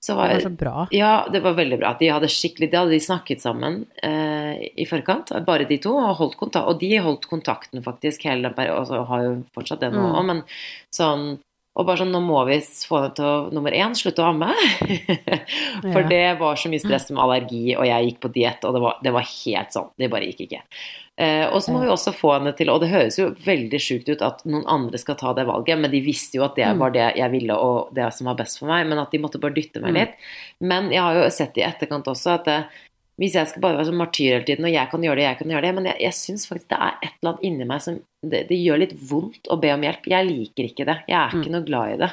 Så 0.00 0.12
det 0.14 0.16
var, 0.16 0.30
var 0.32 0.40
så 0.40 0.50
bra. 0.50 0.86
ja, 0.96 1.10
det 1.32 1.42
var 1.44 1.52
veldig 1.58 1.78
bra. 1.82 1.90
De 2.00 2.08
hadde 2.08 2.28
skikkelig, 2.32 2.70
de 2.72 2.78
hadde 2.80 3.00
snakket 3.04 3.42
sammen 3.44 3.82
eh, 4.02 4.56
i 4.80 4.86
forkant, 4.88 5.28
bare 5.44 5.66
de 5.68 5.76
to, 5.84 5.92
og 6.00 6.16
holdt 6.16 6.38
kontakt. 6.40 6.66
Og 6.72 6.80
de 6.80 6.94
holdt 7.04 7.28
kontakten 7.28 7.84
faktisk 7.84 8.24
hele 8.24 8.48
den 8.48 8.56
perioden, 8.56 8.80
og 8.80 8.88
så 8.88 9.02
har 9.10 9.26
jo 9.26 9.34
fortsatt 9.54 9.84
det 9.84 9.92
nå 9.92 10.06
Mm. 10.10 10.26
men 10.26 10.42
sånn 10.90 11.26
og 11.80 11.86
bare 11.88 12.02
sånn, 12.02 12.12
nå 12.12 12.20
må 12.20 12.42
vi 12.48 12.58
få 12.60 12.98
henne 13.00 13.14
til 13.16 13.24
å 13.24 13.34
nummer 13.56 13.72
én, 13.72 13.94
slutte 13.96 14.20
å 14.22 14.30
amme. 14.34 14.52
For 15.94 16.06
det 16.10 16.24
var 16.40 16.58
så 16.60 16.70
mye 16.72 16.82
stress 16.82 17.08
med 17.10 17.22
allergi, 17.24 17.62
og 17.76 17.86
jeg 17.88 18.08
gikk 18.10 18.18
på 18.24 18.32
diett, 18.34 18.64
og 18.68 18.76
det 18.76 18.82
var, 18.84 18.98
det 19.04 19.12
var 19.16 19.24
helt 19.28 19.72
sånn. 19.76 19.88
Det 19.98 20.10
bare 20.12 20.28
gikk 20.30 20.44
ikke. 20.46 20.60
Uh, 21.20 21.46
og 21.52 21.58
så 21.60 21.72
må 21.74 21.82
vi 21.82 21.90
også 21.92 22.14
få 22.16 22.30
henne 22.38 22.54
til 22.56 22.70
Og 22.72 22.78
det 22.80 22.88
høres 22.88 23.18
jo 23.18 23.26
veldig 23.44 23.76
sjukt 23.82 24.06
ut 24.08 24.22
at 24.24 24.38
noen 24.48 24.62
andre 24.72 24.96
skal 25.02 25.18
ta 25.20 25.34
det 25.36 25.44
valget, 25.50 25.76
men 25.82 25.92
de 25.92 26.00
visste 26.00 26.38
jo 26.38 26.46
at 26.46 26.54
det 26.56 26.64
Mm. 26.70 26.78
var 26.80 26.94
det 26.94 27.08
jeg 27.18 27.30
ville, 27.34 27.56
og 27.56 27.90
det 27.94 28.06
som 28.16 28.30
var 28.30 28.38
best 28.38 28.58
for 28.60 28.70
meg, 28.72 28.86
men 28.88 28.98
at 29.02 29.10
de 29.12 29.18
måtte 29.20 29.40
bare 29.42 29.52
dytte 29.56 29.82
meg 29.82 29.92
Mm. 29.92 29.98
litt. 30.00 30.14
Men 30.60 30.88
jeg 30.90 31.00
har 31.02 31.14
jo 31.18 31.28
sett 31.28 31.58
i 31.58 31.66
etterkant 31.66 32.08
også 32.08 32.34
at 32.38 32.44
det, 32.48 32.64
hvis 33.20 33.34
jeg 33.36 33.48
skal 33.50 33.60
bare 33.60 33.76
være 33.76 33.86
sånn 33.90 33.98
martyr 34.00 34.30
hele 34.32 34.44
tiden, 34.48 34.64
og 34.64 34.72
jeg 34.72 34.88
kan 34.90 35.02
gjøre 35.04 35.16
det, 35.20 35.24
jeg 35.26 35.38
kan 35.38 35.50
gjøre 35.52 35.62
det, 35.66 35.72
men 35.76 35.84
jeg, 35.90 35.96
jeg 36.00 36.12
syns 36.16 36.46
faktisk 36.48 36.68
det 36.72 36.78
er 36.80 36.94
et 37.04 37.12
eller 37.20 37.32
annet 37.34 37.44
inni 37.50 37.66
meg 37.68 37.82
som 37.84 37.98
det, 38.24 38.40
det 38.48 38.56
gjør 38.60 38.78
litt 38.80 38.94
vondt 39.10 39.50
å 39.52 39.58
be 39.60 39.70
om 39.74 39.84
hjelp. 39.84 40.06
Jeg 40.08 40.26
liker 40.30 40.68
ikke 40.70 40.86
det. 40.88 40.96
Jeg 41.08 41.18
er 41.20 41.34
ikke 41.36 41.50
Mm. 41.50 41.52
noe 41.56 41.66
glad 41.68 41.92
i 41.92 41.96
det. 42.00 42.10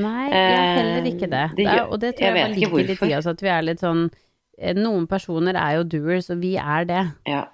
Nei, 0.00 0.26
jeg 0.30 0.58
er 0.58 0.74
heller 0.80 1.08
ikke 1.10 1.30
det. 1.32 1.44
Eh, 1.46 1.54
det 1.56 1.56
det 1.56 1.66
gjør- 1.66 1.90
og 1.92 2.00
det 2.00 2.10
tror 2.16 2.26
jeg 2.26 2.34
jeg, 2.36 2.50
man 2.50 2.58
ikke 2.60 2.86
litt 2.90 3.02
i 3.10 3.14
oss, 3.16 3.26
at 3.26 3.40
vi 3.40 3.48
er 3.48 3.62
litt 3.62 3.80
sånn 3.80 4.10
eh, 4.60 4.74
Noen 4.74 5.06
personer 5.08 5.56
er 5.56 5.76
jo 5.78 5.84
doers, 5.84 6.28
og 6.30 6.38
vi 6.44 6.56
er 6.60 6.84
det. 6.84 7.02
Ja. 7.26 7.46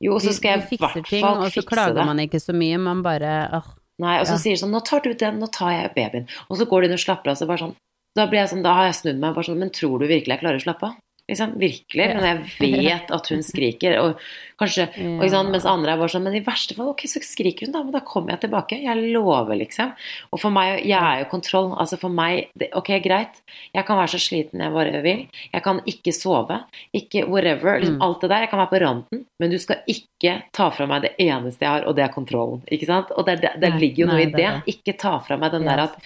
Jo, 0.00 0.14
og 0.16 0.20
så 0.24 0.32
skal 0.32 0.58
jeg 0.60 0.72
i 0.72 0.76
hvert 0.80 1.04
ting, 1.08 1.20
fall 1.24 1.42
og 1.44 1.52
så 1.52 1.62
klager 1.64 1.94
det. 1.94 2.06
man 2.06 2.18
ikke 2.18 2.40
så 2.40 2.52
mye, 2.56 2.78
man 2.80 3.02
bare 3.02 3.48
åh, 3.52 3.64
Nei, 4.00 4.18
og 4.20 4.26
så 4.26 4.32
Ja. 4.32 4.36
sier 4.40 4.56
de 4.56 4.60
sånn 4.64 4.70
Nå 4.72 4.80
tar 4.84 5.00
du 5.00 5.12
den, 5.12 5.38
nå 5.40 5.46
tar 5.52 5.72
jeg 5.72 5.94
babyen. 5.94 6.26
Og 6.50 6.56
så 6.56 6.64
går 6.66 6.80
de 6.82 6.86
inn 6.88 6.92
og 6.96 6.98
slapper 7.04 7.28
av. 7.32 7.36
Så 7.36 7.46
bare 7.46 7.58
sånn 7.58 7.74
Da 8.16 8.26
blir 8.26 8.40
jeg 8.40 8.48
sånn, 8.48 8.62
da 8.62 8.72
har 8.74 8.86
jeg 8.86 8.94
snudd 8.94 9.18
meg 9.20 9.34
bare 9.34 9.44
sånn 9.44 9.58
Men 9.58 9.70
tror 9.70 9.98
du 10.00 10.06
virkelig 10.08 10.26
jeg 10.26 10.40
klarer 10.40 10.56
å 10.56 10.64
slappe 10.64 10.82
av? 10.88 10.94
Liksom, 11.30 11.56
virkelig. 11.60 12.06
Men 12.16 12.26
jeg 12.26 12.70
vet 12.84 13.10
at 13.16 13.28
hun 13.32 13.42
skriker, 13.46 13.96
og 14.02 14.18
kanskje 14.60 14.88
og 15.16 15.22
ikke 15.24 15.30
sant, 15.32 15.50
Mens 15.54 15.64
andre 15.64 15.94
er 15.94 16.00
bare 16.02 16.12
sånn 16.12 16.26
Men 16.26 16.34
i 16.36 16.42
verste 16.44 16.74
fall, 16.76 16.90
ok, 16.92 17.06
så 17.08 17.22
skriker 17.24 17.64
hun, 17.68 17.72
da. 17.72 17.80
Men 17.86 17.94
da 17.94 18.02
kommer 18.04 18.34
jeg 18.34 18.42
tilbake. 18.44 18.76
Jeg 18.84 19.06
lover, 19.14 19.54
liksom. 19.62 19.94
Og 20.34 20.42
for 20.42 20.52
meg, 20.52 20.82
jeg 20.84 20.98
er 20.98 21.22
jo 21.22 21.28
kontroll. 21.32 21.70
Altså 21.80 21.96
for 22.00 22.12
meg 22.12 22.50
det, 22.60 22.68
Ok, 22.76 22.90
greit. 23.04 23.40
Jeg 23.72 23.86
kan 23.88 23.96
være 24.00 24.12
så 24.16 24.20
sliten 24.20 24.60
jeg 24.60 24.74
bare 24.74 25.00
vil. 25.06 25.22
Jeg 25.54 25.64
kan 25.64 25.80
ikke 25.88 26.12
sove. 26.16 26.60
Ikke 26.96 27.24
whatever. 27.30 27.78
Liksom, 27.78 27.96
Mm. 28.00 28.02
Alt 28.06 28.20
det 28.22 28.28
der. 28.30 28.44
Jeg 28.44 28.50
kan 28.52 28.60
være 28.60 28.70
på 28.70 28.78
randen. 28.84 29.24
Men 29.40 29.50
du 29.50 29.58
skal 29.58 29.80
ikke 29.90 30.34
ta 30.54 30.68
fra 30.70 30.86
meg 30.86 31.02
det 31.02 31.14
eneste 31.24 31.64
jeg 31.64 31.70
har, 31.72 31.86
og 31.88 31.96
det 31.96 32.04
er 32.04 32.12
kontrollen. 32.14 32.60
Ikke 32.70 32.86
sant? 32.86 33.10
Og 33.16 33.26
det, 33.26 33.38
det, 33.42 33.54
det 33.62 33.72
ligger 33.80 34.04
jo 34.04 34.10
noe 34.12 34.20
i 34.22 34.28
det. 34.30 34.50
Ikke 34.70 34.94
ta 35.00 35.16
fra 35.24 35.36
meg 35.40 35.52
den 35.56 35.64
der 35.66 35.86
at. 35.88 35.96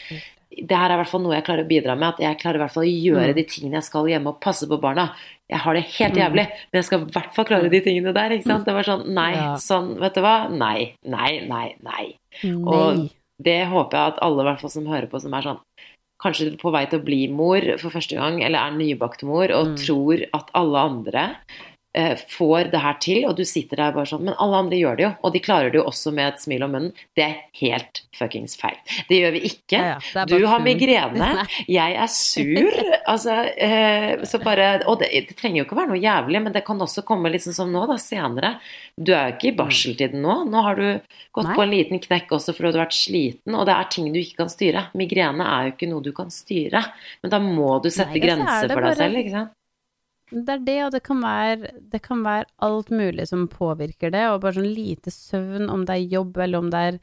Det 0.63 0.77
her 0.77 0.91
er 0.91 0.95
i 0.95 1.03
hvert 1.03 1.09
fall 1.11 1.21
noe 1.23 1.35
jeg 1.35 1.45
klarer 1.45 1.65
å 1.65 1.69
bidra 1.69 1.97
med. 1.99 2.09
At 2.15 2.19
jeg 2.21 2.39
klarer 2.39 2.57
i 2.57 2.63
hvert 2.65 2.73
fall 2.73 2.85
å 2.85 2.95
gjøre 3.03 3.31
Mm. 3.33 3.35
de 3.35 3.45
tingene 3.45 3.73
jeg 3.81 3.83
skal 3.85 4.05
hjemme 4.07 4.29
og 4.29 4.41
passe 4.41 4.67
på 4.69 4.81
barna. 4.81 5.11
Jeg 5.51 5.59
har 5.59 5.75
det 5.75 5.85
helt 5.85 6.15
Mm. 6.15 6.23
jævlig, 6.23 6.47
men 6.49 6.73
jeg 6.81 6.85
skal 6.85 7.01
i 7.01 7.05
hvert 7.11 7.35
fall 7.35 7.45
klare 7.45 7.71
de 7.71 7.81
tingene 7.81 8.15
der. 8.15 8.31
ikke 8.31 8.45
sant? 8.45 8.65
Det 8.65 8.75
var 8.75 8.83
sånn 8.85 9.07
nei, 9.09 9.33
Ja. 9.35 9.55
sånn, 9.57 9.99
vet 9.99 10.15
du 10.15 10.21
hva? 10.21 10.49
Nei, 10.51 10.95
nei, 11.05 11.41
nei, 11.47 11.75
nei. 11.83 12.17
Og 12.67 13.11
det 13.43 13.67
håper 13.69 13.91
jeg 13.93 14.13
at 14.15 14.19
alle 14.23 14.41
i 14.43 14.45
hvert 14.47 14.61
fall 14.61 14.71
som 14.71 14.87
hører 14.87 15.09
på, 15.11 15.21
som 15.21 15.33
er 15.35 15.43
sånn 15.43 15.61
kanskje 16.23 16.57
på 16.59 16.73
vei 16.73 16.87
til 16.87 17.01
å 17.01 17.05
bli 17.05 17.27
mor 17.29 17.61
for 17.79 17.91
første 17.91 18.17
gang, 18.17 18.43
eller 18.43 18.59
er 18.59 18.71
nybakt 18.73 19.23
mor, 19.25 19.45
og 19.51 19.67
Mm. 19.67 19.77
tror 19.77 20.23
at 20.33 20.51
alle 20.55 20.79
andre 20.79 21.37
får 22.29 22.71
det 22.73 22.81
her 22.83 22.97
til, 23.01 23.21
og 23.29 23.37
du 23.39 23.45
sitter 23.47 23.79
der 23.79 23.93
bare 23.95 24.09
sånn 24.11 24.25
Men 24.27 24.35
alle 24.43 24.57
andre 24.65 24.79
gjør 24.81 24.97
det 24.99 25.05
jo, 25.05 25.11
og 25.23 25.33
de 25.35 25.41
klarer 25.45 25.71
det 25.71 25.79
jo 25.79 25.85
også 25.87 26.11
med 26.15 26.33
et 26.33 26.41
smil 26.43 26.65
om 26.67 26.73
munnen. 26.75 26.93
Det 27.15 27.23
er 27.23 27.37
helt 27.61 28.01
fuckings 28.19 28.57
feil. 28.59 28.77
Det 29.09 29.21
gjør 29.21 29.35
vi 29.37 29.43
ikke. 29.51 29.79
Ja, 29.79 29.99
ja, 30.15 30.25
Du 30.27 30.37
har 30.51 30.59
migrene, 30.65 31.29
jeg 31.79 31.95
er 31.95 32.11
sur. 32.11 32.81
Altså, 33.05 33.35
eh, 33.61 34.23
så 34.25 34.39
bare 34.41 34.81
Og 34.89 34.97
det, 35.03 35.11
det 35.29 35.35
trenger 35.37 35.59
jo 35.61 35.65
ikke 35.67 35.77
være 35.77 35.91
noe 35.93 36.01
jævlig, 36.01 36.41
men 36.41 36.55
det 36.55 36.63
kan 36.65 36.81
også 36.81 37.03
komme 37.05 37.29
liksom 37.31 37.53
som 37.53 37.69
nå, 37.71 37.83
da, 37.91 37.99
senere. 38.01 38.55
Du 38.97 39.13
er 39.13 39.29
jo 39.29 39.35
ikke 39.37 39.51
i 39.51 39.57
barseltiden 39.59 40.23
nå. 40.25 40.37
Nå 40.49 40.63
har 40.65 40.79
du 40.81 40.87
gått 41.37 41.51
Nei. 41.51 41.57
på 41.59 41.63
en 41.67 41.71
liten 41.75 42.01
knekk 42.01 42.33
også 42.39 42.55
fordi 42.57 42.73
du 42.73 42.79
har 42.79 42.87
vært 42.87 42.97
sliten, 42.97 43.55
og 43.59 43.67
det 43.69 43.75
er 43.77 43.91
ting 43.93 44.09
du 44.15 44.19
ikke 44.23 44.41
kan 44.41 44.51
styre. 44.53 44.87
Migrene 44.97 45.45
er 45.45 45.69
jo 45.69 45.75
ikke 45.75 45.91
noe 45.93 46.03
du 46.07 46.13
kan 46.17 46.33
styre, 46.33 46.81
men 47.23 47.35
da 47.35 47.43
må 47.45 47.75
du 47.85 47.91
sette 47.93 48.15
Nei, 48.15 48.23
er 48.23 48.27
grenser 48.27 48.73
for 48.73 48.81
deg 48.81 48.89
bare- 48.89 48.99
selv, 49.03 49.21
ikke 49.21 49.35
sant? 49.37 49.53
Det 50.35 50.51
er 50.51 50.63
det, 50.67 50.79
og 50.83 50.95
det 50.95 51.03
kan, 51.07 51.21
være, 51.23 51.75
det 51.93 52.01
kan 52.03 52.25
være 52.25 52.49
alt 52.67 52.89
mulig 52.91 53.29
som 53.31 53.47
påvirker 53.51 54.11
det, 54.11 54.25
og 54.33 54.41
bare 54.43 54.57
sånn 54.57 54.73
lite 54.75 55.13
søvn, 55.15 55.69
om 55.71 55.85
det 55.87 55.95
er 55.95 56.17
jobb, 56.17 56.41
eller 56.43 56.59
om 56.59 56.71
det 56.75 56.81
er 56.89 56.99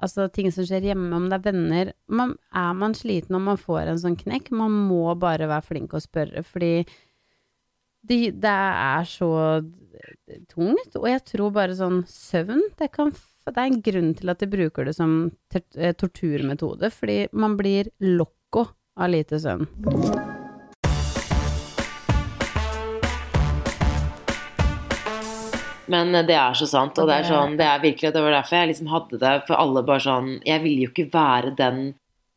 altså, 0.00 0.26
ting 0.32 0.50
som 0.54 0.66
skjer 0.66 0.88
hjemme, 0.90 1.12
om 1.14 1.28
det 1.30 1.38
er 1.38 1.44
venner. 1.46 1.92
Man, 2.10 2.34
er 2.50 2.72
man 2.78 2.96
sliten 2.98 3.38
og 3.38 3.44
man 3.46 3.60
får 3.60 3.92
en 3.92 4.00
sånn 4.02 4.18
knekk, 4.18 4.50
man 4.58 4.74
må 4.88 5.06
bare 5.20 5.48
være 5.50 5.68
flink 5.68 5.94
og 5.94 6.02
spørre, 6.02 6.42
fordi 6.46 6.74
det, 8.04 8.18
det 8.42 8.50
er 8.50 9.06
så 9.08 9.30
tungt, 10.50 10.98
og 10.98 11.06
jeg 11.08 11.22
tror 11.30 11.54
bare 11.54 11.78
sånn 11.78 12.02
søvn, 12.10 12.66
det 12.80 12.90
kan 12.96 13.14
det 13.44 13.60
er 13.60 13.68
en 13.68 13.82
grunn 13.84 14.14
til 14.16 14.32
at 14.32 14.40
de 14.40 14.48
bruker 14.48 14.88
det 14.88 14.94
som 14.96 15.16
eh, 15.52 15.92
torturmetode, 16.00 16.88
fordi 16.88 17.18
man 17.36 17.58
blir 17.60 17.92
lokko 18.00 18.70
av 18.96 19.12
lite 19.12 19.42
søvn. 19.42 19.68
Men 25.92 26.14
eh, 26.14 26.24
det 26.26 26.36
er 26.38 26.56
så 26.58 26.68
sant, 26.70 26.98
og 26.98 27.10
det 27.10 27.18
er 27.20 27.28
sånn, 27.28 27.58
det 27.60 27.66
er 27.68 27.82
virkelig, 27.82 28.14
det 28.14 28.22
var 28.24 28.38
derfor 28.38 28.60
jeg 28.60 28.72
liksom 28.72 28.90
hadde 28.92 29.20
det, 29.20 29.34
for 29.48 29.60
alle 29.60 29.84
bare 29.86 30.04
sånn, 30.04 30.32
jeg 30.46 30.64
ville 30.64 30.88
jo 30.88 30.94
ikke 30.94 31.10
være 31.12 31.54
den 31.58 31.84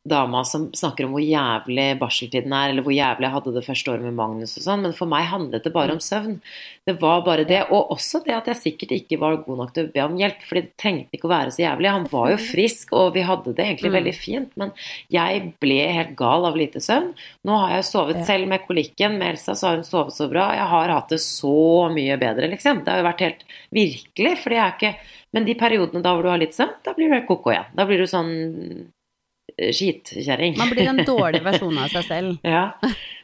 dama 0.07 0.43
som 0.47 0.69
snakker 0.75 1.05
om 1.05 1.13
hvor 1.15 1.23
jævlig 1.23 1.87
barseltiden 1.99 2.53
er, 2.55 2.71
eller 2.71 2.85
hvor 2.85 2.95
jævlig 2.95 3.27
jeg 3.27 3.33
hadde 3.35 3.53
det 3.57 3.65
første 3.65 3.91
året 3.93 4.05
med 4.07 4.15
Magnus 4.17 4.55
og 4.57 4.63
sånn, 4.65 4.81
men 4.85 4.95
for 4.97 5.09
meg 5.11 5.27
handlet 5.31 5.63
det 5.67 5.73
bare 5.75 5.95
om 5.95 5.99
søvn. 6.03 6.39
Det 6.87 6.95
var 7.01 7.21
bare 7.25 7.43
det, 7.47 7.65
og 7.69 7.91
også 7.91 8.21
det 8.23 8.35
at 8.37 8.47
jeg 8.47 8.59
sikkert 8.61 8.93
ikke 8.95 9.19
var 9.19 9.35
god 9.43 9.57
nok 9.59 9.73
til 9.75 9.87
å 9.87 9.91
be 9.91 10.03
om 10.05 10.15
hjelp, 10.17 10.41
for 10.47 10.59
det 10.59 10.71
trengte 10.79 11.17
ikke 11.17 11.27
å 11.27 11.33
være 11.33 11.51
så 11.51 11.63
jævlig. 11.65 11.91
Han 11.91 12.07
var 12.11 12.31
jo 12.31 12.37
frisk, 12.39 12.93
og 12.95 13.13
vi 13.17 13.25
hadde 13.27 13.53
det 13.53 13.65
egentlig 13.65 13.91
Mm. 13.91 13.97
veldig 13.97 14.15
fint, 14.15 14.51
men 14.57 14.71
jeg 15.11 15.53
ble 15.59 15.79
helt 15.91 16.15
gal 16.15 16.45
av 16.45 16.55
lite 16.55 16.79
søvn. 16.79 17.13
Nå 17.43 17.59
har 17.59 17.75
jeg 17.75 17.89
sovet 17.91 18.25
selv 18.25 18.47
med 18.47 18.65
kolikken, 18.67 19.17
med 19.19 19.35
Elsa 19.35 19.53
så 19.55 19.67
har 19.67 19.75
hun 19.75 19.83
sovet 19.83 20.15
så 20.15 20.29
bra, 20.31 20.53
jeg 20.55 20.67
har 20.71 20.89
hatt 20.95 21.09
det 21.09 21.19
så 21.19 21.91
mye 21.91 22.17
bedre, 22.17 22.47
liksom. 22.49 22.83
Det 22.83 22.93
har 22.93 23.03
jo 23.03 23.09
vært 23.11 23.25
helt 23.27 23.43
virkelig, 23.71 24.37
for 24.37 24.49
det 24.49 24.57
er 24.63 24.71
ikke 24.77 24.95
Men 25.33 25.43
de 25.43 25.53
periodene 25.59 26.01
da 26.01 26.13
hvor 26.15 26.23
du 26.23 26.29
har 26.29 26.39
litt 26.39 26.55
søvn, 26.55 26.71
da 26.85 26.93
blir 26.95 27.09
du 27.09 27.13
helt 27.13 27.27
koko 27.27 27.51
igjen. 27.51 27.65
Da 27.75 27.83
blir 27.85 27.99
du 27.99 28.05
sånn 28.07 28.87
skitkjerring. 29.57 30.57
Man 30.57 30.69
blir 30.73 30.89
en 30.91 31.03
dårlig 31.05 31.41
versjon 31.49 31.77
av 31.81 31.93
seg 31.93 32.05
selv. 32.07 32.35
Ja. 32.45 32.69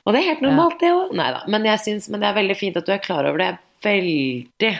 Og 0.03 0.13
det 0.15 0.21
er 0.21 0.31
helt 0.33 0.45
normalt, 0.45 0.79
det 0.81 0.91
òg. 0.93 1.13
Nei 1.15 1.29
da. 1.35 1.43
Men 1.51 1.67
jeg 1.69 1.81
syns 1.83 2.09
men 2.11 2.23
det 2.23 2.31
er 2.31 2.39
veldig 2.41 2.57
fint 2.59 2.79
at 2.79 2.87
du 2.87 2.93
er 2.95 3.03
klar 3.03 3.27
over 3.29 3.41
det. 3.41 3.51
Jeg 3.53 3.59
er 3.59 3.69
veldig 3.83 4.73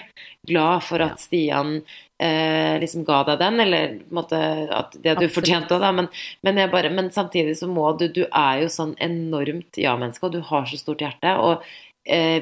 glad 0.48 0.84
for 0.84 1.04
at 1.04 1.22
Stian 1.22 1.78
eh, 2.24 2.80
liksom 2.80 3.06
ga 3.08 3.22
deg 3.28 3.40
den, 3.42 3.60
eller 3.64 3.96
måtte, 4.16 4.40
at 4.72 4.96
det 4.96 5.04
du 5.04 5.26
Absolutt. 5.26 5.36
fortjente 5.38 5.76
òg, 5.76 5.84
da. 5.84 5.92
Men, 5.96 6.10
men, 6.46 6.60
jeg 6.62 6.72
bare, 6.74 6.92
men 6.94 7.12
samtidig 7.16 7.56
så 7.60 7.70
må 7.72 7.92
du 8.00 8.08
Du 8.14 8.24
er 8.26 8.64
jo 8.64 8.70
sånn 8.72 8.96
enormt 9.04 9.80
ja-menneske, 9.80 10.28
og 10.28 10.36
du 10.36 10.44
har 10.52 10.68
så 10.70 10.80
stort 10.80 11.04
hjerte. 11.04 11.36
Og 11.40 11.64
eh, 11.64 11.70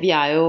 vi 0.02 0.10
er 0.10 0.32
jo 0.36 0.46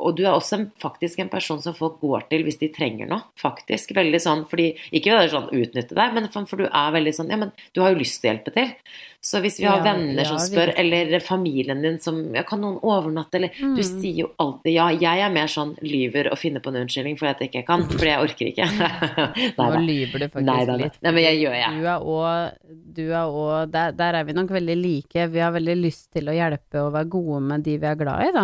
Og 0.00 0.16
du 0.16 0.22
er 0.24 0.32
også 0.32 0.56
en, 0.56 0.64
faktisk 0.80 1.20
en 1.20 1.28
person 1.30 1.60
som 1.62 1.74
folk 1.76 2.00
går 2.00 2.24
til 2.30 2.42
hvis 2.46 2.56
de 2.58 2.68
trenger 2.74 3.06
noe. 3.06 3.22
Faktisk. 3.38 3.92
Veldig 3.94 4.20
sånn 4.24 4.46
fordi 4.50 4.72
Ikke 4.96 5.12
å 5.14 5.20
sånn 5.30 5.50
utnytte 5.52 5.94
deg, 5.94 6.14
men 6.16 6.26
for, 6.32 6.46
for 6.50 6.56
du 6.56 6.64
er 6.66 6.90
veldig 6.96 7.12
sånn 7.14 7.30
Ja, 7.30 7.36
men 7.36 7.52
du 7.76 7.82
har 7.84 7.92
jo 7.94 8.00
lyst 8.00 8.20
til 8.22 8.30
å 8.30 8.34
hjelpe 8.34 8.54
til. 8.56 8.72
Så 9.20 9.42
hvis 9.44 9.58
vi 9.60 9.66
har 9.68 9.82
Ja, 9.84 9.92
venner 9.92 10.24
som 10.24 10.38
spør, 10.40 10.72
eller 10.80 11.20
familien 11.20 11.82
din 11.84 11.98
som 12.00 12.18
ja, 12.34 12.42
Kan 12.48 12.62
noen 12.64 12.78
overnatte, 12.82 13.36
eller 13.38 13.52
Du 13.60 13.80
Mm. 13.80 13.84
sier 14.00 14.16
jo 14.24 14.30
alltid 14.40 14.72
ja. 14.74 14.88
Jeg 14.96 15.20
er 15.26 15.30
mer 15.34 15.46
sånn 15.52 15.76
lyver 15.84 16.30
og 16.32 16.38
finner 16.40 16.60
på 16.64 16.72
en 16.72 16.80
unnskyldning 16.82 17.18
for 17.20 17.28
at 17.30 17.38
jeg 17.44 17.50
ikke 17.52 17.66
kan, 17.68 17.84
fordi 17.86 18.08
jeg 18.10 18.24
orker 18.24 18.50
ikke. 18.50 18.66
Nei 19.60 19.68
Nå 19.76 19.84
lyver 19.84 20.18
du 20.24 20.26
faktisk 20.32 20.48
Nei 20.48 20.64
da. 20.66 20.76
litt. 20.80 20.96
Nei, 21.04 21.12
men 21.12 21.22
jeg 21.28 21.40
gjør 21.44 21.56
jeg. 21.60 21.76
Du 21.76 21.86
er 21.92 22.08
òg 22.16 22.74
Du 22.96 23.02
er 23.12 23.28
òg 23.44 23.70
der, 23.76 23.92
der 24.00 24.18
er 24.22 24.24
vi 24.26 24.32
nok 24.40 24.50
veldig 24.56 24.76
like. 24.80 25.28
Vi 25.30 25.38
har 25.44 25.52
veldig 25.54 25.76
lyst 25.84 26.08
til 26.16 26.26
å 26.32 26.34
hjelpe 26.34 26.80
og 26.86 26.92
være 26.96 27.10
gode 27.12 27.40
med 27.52 27.62
de 27.68 27.76
vi 27.78 27.86
er 27.86 28.00
glad 28.00 28.24
i, 28.26 28.32
da. 28.34 28.39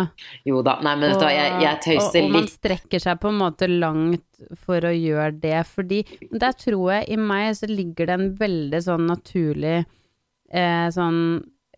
Jo 0.47 0.61
da. 0.65 0.77
Nei, 0.85 0.95
men 0.99 1.11
vet 1.11 1.19
du 1.19 1.25
hva, 1.25 1.33
jeg, 1.33 1.51
jeg 1.63 1.97
og, 1.97 2.07
litt. 2.07 2.23
og 2.23 2.33
man 2.37 2.49
strekker 2.51 3.03
seg 3.03 3.19
på 3.21 3.31
en 3.31 3.39
måte 3.41 3.69
langt 3.71 4.25
for 4.65 4.85
å 4.85 4.93
gjøre 4.93 5.33
det, 5.41 5.59
fordi 5.69 6.01
der 6.31 6.57
tror 6.57 6.97
jeg 6.97 7.07
i 7.13 7.19
meg 7.19 7.51
så 7.57 7.69
ligger 7.69 8.09
det 8.09 8.17
en 8.17 8.27
veldig 8.39 8.81
sånn 8.85 9.07
naturlig 9.09 9.77
eh, 9.79 10.89
sånn 10.93 11.21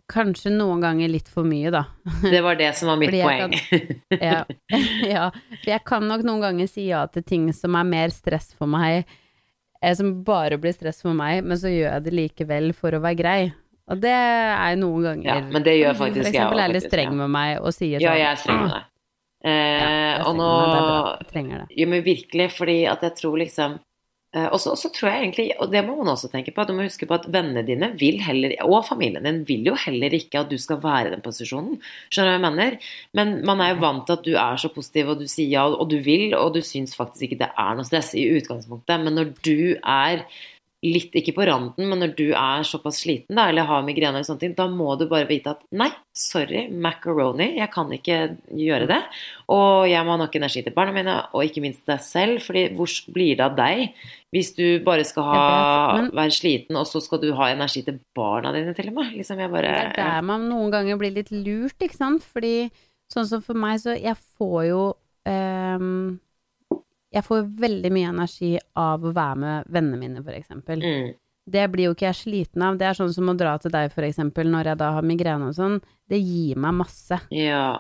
Kanskje 0.10 0.50
noen 0.50 0.80
ganger 0.82 1.12
litt 1.14 1.28
for 1.30 1.46
mye, 1.46 1.70
da. 1.70 1.84
Det 2.24 2.40
var 2.42 2.56
det 2.58 2.72
som 2.80 2.90
var 2.90 2.96
mitt 2.98 3.14
poeng. 3.14 3.52
Kan. 3.54 4.00
Ja. 4.18 4.40
ja. 5.06 5.28
For 5.52 5.70
jeg 5.70 5.84
kan 5.86 6.08
nok 6.10 6.24
noen 6.26 6.42
ganger 6.42 6.70
si 6.72 6.88
ja 6.88 7.04
til 7.14 7.22
ting 7.30 7.44
som 7.54 7.78
er 7.78 7.86
mer 7.86 8.10
stress 8.10 8.50
for 8.58 8.66
meg, 8.66 9.06
eh, 9.84 9.94
som 9.94 10.16
bare 10.26 10.58
blir 10.58 10.74
stress 10.74 11.04
for 11.06 11.14
meg, 11.14 11.44
men 11.46 11.62
så 11.62 11.70
gjør 11.70 11.92
jeg 11.92 12.08
det 12.08 12.16
likevel 12.24 12.72
for 12.74 12.98
å 12.98 13.04
være 13.06 13.20
grei. 13.22 13.42
Og 13.90 14.02
det 14.04 14.14
er 14.14 14.78
noen 14.80 15.08
ganger 15.08 15.30
Ja, 15.32 15.42
men 15.50 15.66
det 15.66 15.76
gjør 15.80 15.98
faktisk 15.98 16.30
jeg 16.30 16.30
òg. 16.30 16.30
for 16.30 16.32
eksempel 16.32 16.62
er 16.62 16.70
er 16.70 16.78
litt 16.78 16.88
streng 16.88 17.14
med 17.18 17.34
meg 17.34 17.58
og 17.60 17.74
sier 17.74 17.98
sånn 17.98 18.06
Ja, 18.06 18.16
jeg 18.22 18.30
er 18.30 18.42
streng 18.44 18.64
med 18.64 18.74
deg. 18.76 18.88
Eh, 19.40 19.52
ja, 19.80 20.24
og 20.28 20.34
nå 20.36 20.48
er 20.48 21.30
trenger 21.30 21.62
det. 21.64 21.78
Jo, 21.80 21.86
men 21.88 22.04
virkelig, 22.04 22.50
fordi 22.58 22.82
at 22.92 23.06
jeg 23.08 23.16
tror 23.22 23.38
liksom 23.40 23.78
eh, 24.36 24.48
og 24.52 24.60
så 24.60 24.92
tror 24.92 25.08
jeg 25.10 25.22
egentlig, 25.24 25.46
og 25.64 25.72
det 25.72 25.82
må 25.88 25.96
man 26.02 26.12
også 26.12 26.30
tenke 26.30 26.52
på, 26.52 26.66
du 26.68 26.74
må 26.76 26.84
huske 26.86 27.08
på 27.08 27.16
at 27.16 27.30
vennene 27.32 27.64
dine 27.66 27.94
vil 27.98 28.20
heller, 28.22 28.58
og 28.68 28.84
familien 28.86 29.24
din 29.26 29.42
vil 29.48 29.72
jo 29.72 29.78
heller 29.80 30.14
ikke 30.20 30.44
at 30.44 30.52
du 30.52 30.58
skal 30.60 30.82
være 30.84 31.08
i 31.08 31.16
den 31.16 31.24
posisjonen. 31.26 31.80
Skjønner 32.12 32.36
du 32.36 32.36
hva 32.36 32.52
jeg 32.52 32.58
mener? 32.60 32.78
Men 33.16 33.34
man 33.48 33.64
er 33.64 33.74
jo 33.74 33.82
vant 33.86 34.06
til 34.06 34.20
at 34.20 34.28
du 34.28 34.36
er 34.36 34.60
så 34.60 34.74
positiv, 34.76 35.16
og 35.16 35.24
du 35.24 35.28
sier 35.32 35.50
ja, 35.56 35.66
og 35.72 35.90
du 35.90 35.98
vil, 36.04 36.36
og 36.38 36.54
du 36.54 36.62
syns 36.62 37.00
faktisk 37.00 37.30
ikke 37.30 37.42
det 37.46 37.52
er 37.56 37.80
noe 37.80 37.88
stress 37.88 38.12
i 38.20 38.28
utgangspunktet. 38.36 39.02
Men 39.08 39.18
når 39.18 39.34
du 39.40 39.60
er 39.80 40.28
litt, 40.86 41.12
ikke 41.20 41.34
på 41.36 41.44
randen, 41.44 41.90
men 41.90 42.00
når 42.00 42.14
du 42.16 42.30
er 42.32 42.64
såpass 42.64 43.02
sliten 43.04 43.36
da, 43.36 43.50
eller 43.52 43.66
har 43.68 43.82
migrene 43.84 44.16
eller 44.16 44.28
sånne 44.28 44.40
ting, 44.40 44.54
da 44.56 44.68
må 44.72 44.94
du 45.00 45.06
bare 45.12 45.28
vite 45.28 45.52
at 45.52 45.66
nei, 45.76 45.90
sorry, 46.16 46.70
macaroni, 46.72 47.50
jeg 47.58 47.68
kan 47.74 47.92
ikke 47.92 48.20
gjøre 48.56 48.88
det. 48.88 49.00
Og 49.52 49.90
jeg 49.92 50.06
må 50.08 50.16
ha 50.16 50.22
nok 50.22 50.38
energi 50.40 50.64
til 50.64 50.76
barna 50.78 50.94
mine, 50.96 51.18
og 51.36 51.44
ikke 51.44 51.64
minst 51.66 51.84
deg 51.90 52.00
selv, 52.06 52.40
fordi 52.46 52.64
hvor 52.78 52.88
blir 53.12 53.36
det 53.36 53.46
av 53.50 53.58
deg 53.60 53.90
hvis 54.32 54.54
du 54.56 54.66
bare 54.86 55.04
skal 55.10 55.24
ha, 55.26 55.42
vet, 55.98 56.02
men- 56.04 56.12
være 56.22 56.36
sliten, 56.38 56.78
og 56.80 56.86
så 56.88 57.02
skal 57.04 57.20
du 57.24 57.34
ha 57.36 57.50
energi 57.52 57.84
til 57.84 58.00
barna 58.16 58.54
dine 58.56 58.76
til 58.78 58.88
og 58.94 59.00
med? 59.02 59.12
Liksom, 59.18 59.40
jeg 59.44 59.52
bare 59.52 59.74
Det 59.74 60.00
er 60.00 60.16
der 60.16 60.22
man 60.22 60.48
noen 60.48 60.72
ganger 60.72 60.98
blir 61.02 61.12
litt 61.12 61.32
lurt, 61.32 61.76
ikke 61.82 61.98
sant? 61.98 62.24
Fordi 62.24 62.70
sånn 63.12 63.26
som 63.28 63.42
for 63.42 63.58
meg, 63.58 63.80
så 63.82 64.00
jeg 64.00 64.16
får 64.38 64.68
jo 64.70 64.84
ehm, 65.26 66.20
Jeg 67.14 67.26
får 67.26 67.48
veldig 67.60 67.92
mye 67.96 68.10
energi 68.12 68.52
av 68.78 69.04
å 69.06 69.14
være 69.16 69.36
med 69.42 69.70
vennene 69.74 69.98
mine, 69.98 70.24
for 70.24 70.36
eksempel. 70.38 70.84
mm, 70.84 71.14
Det 71.50 71.64
blir 71.74 71.88
jo 71.90 71.94
ikke 71.96 72.06
jeg 72.12 72.16
sliten 72.20 72.62
av. 72.62 72.78
Det 72.78 72.86
er 72.86 72.94
sånn 72.94 73.14
som 73.14 73.30
å 73.32 73.38
dra 73.38 73.56
til 73.58 73.72
deg, 73.74 73.92
for 73.92 74.06
eksempel, 74.06 74.46
når 74.52 74.66
jeg 74.70 74.78
da 74.78 74.92
har 74.94 75.02
migrene 75.02 75.48
og 75.50 75.56
sånn. 75.58 75.80
Det 76.08 76.20
gir 76.22 76.56
meg 76.62 76.76
masse. 76.84 77.18
Ja. 77.34 77.80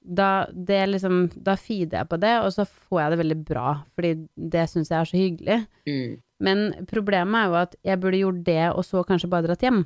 Da, 0.00 0.46
det 0.54 0.78
liksom, 0.88 1.28
da 1.34 1.56
feeder 1.60 1.98
jeg 2.04 2.08
på 2.08 2.20
det, 2.22 2.36
og 2.40 2.52
så 2.54 2.64
får 2.64 3.00
jeg 3.02 3.10
det 3.10 3.18
veldig 3.20 3.38
bra, 3.50 3.66
fordi 3.98 4.12
det 4.54 4.68
syns 4.70 4.88
jeg 4.92 5.00
er 5.00 5.10
så 5.10 5.18
hyggelig. 5.18 5.58
Mm, 5.90 6.20
Men 6.40 6.86
problemet 6.88 7.36
er 7.42 7.48
jo 7.50 7.56
at 7.60 7.74
jeg 7.84 8.00
burde 8.00 8.22
gjort 8.22 8.44
det, 8.46 8.62
og 8.70 8.84
så 8.86 9.02
kanskje 9.04 9.28
bare 9.28 9.48
dratt 9.48 9.60
hjem. 9.66 9.82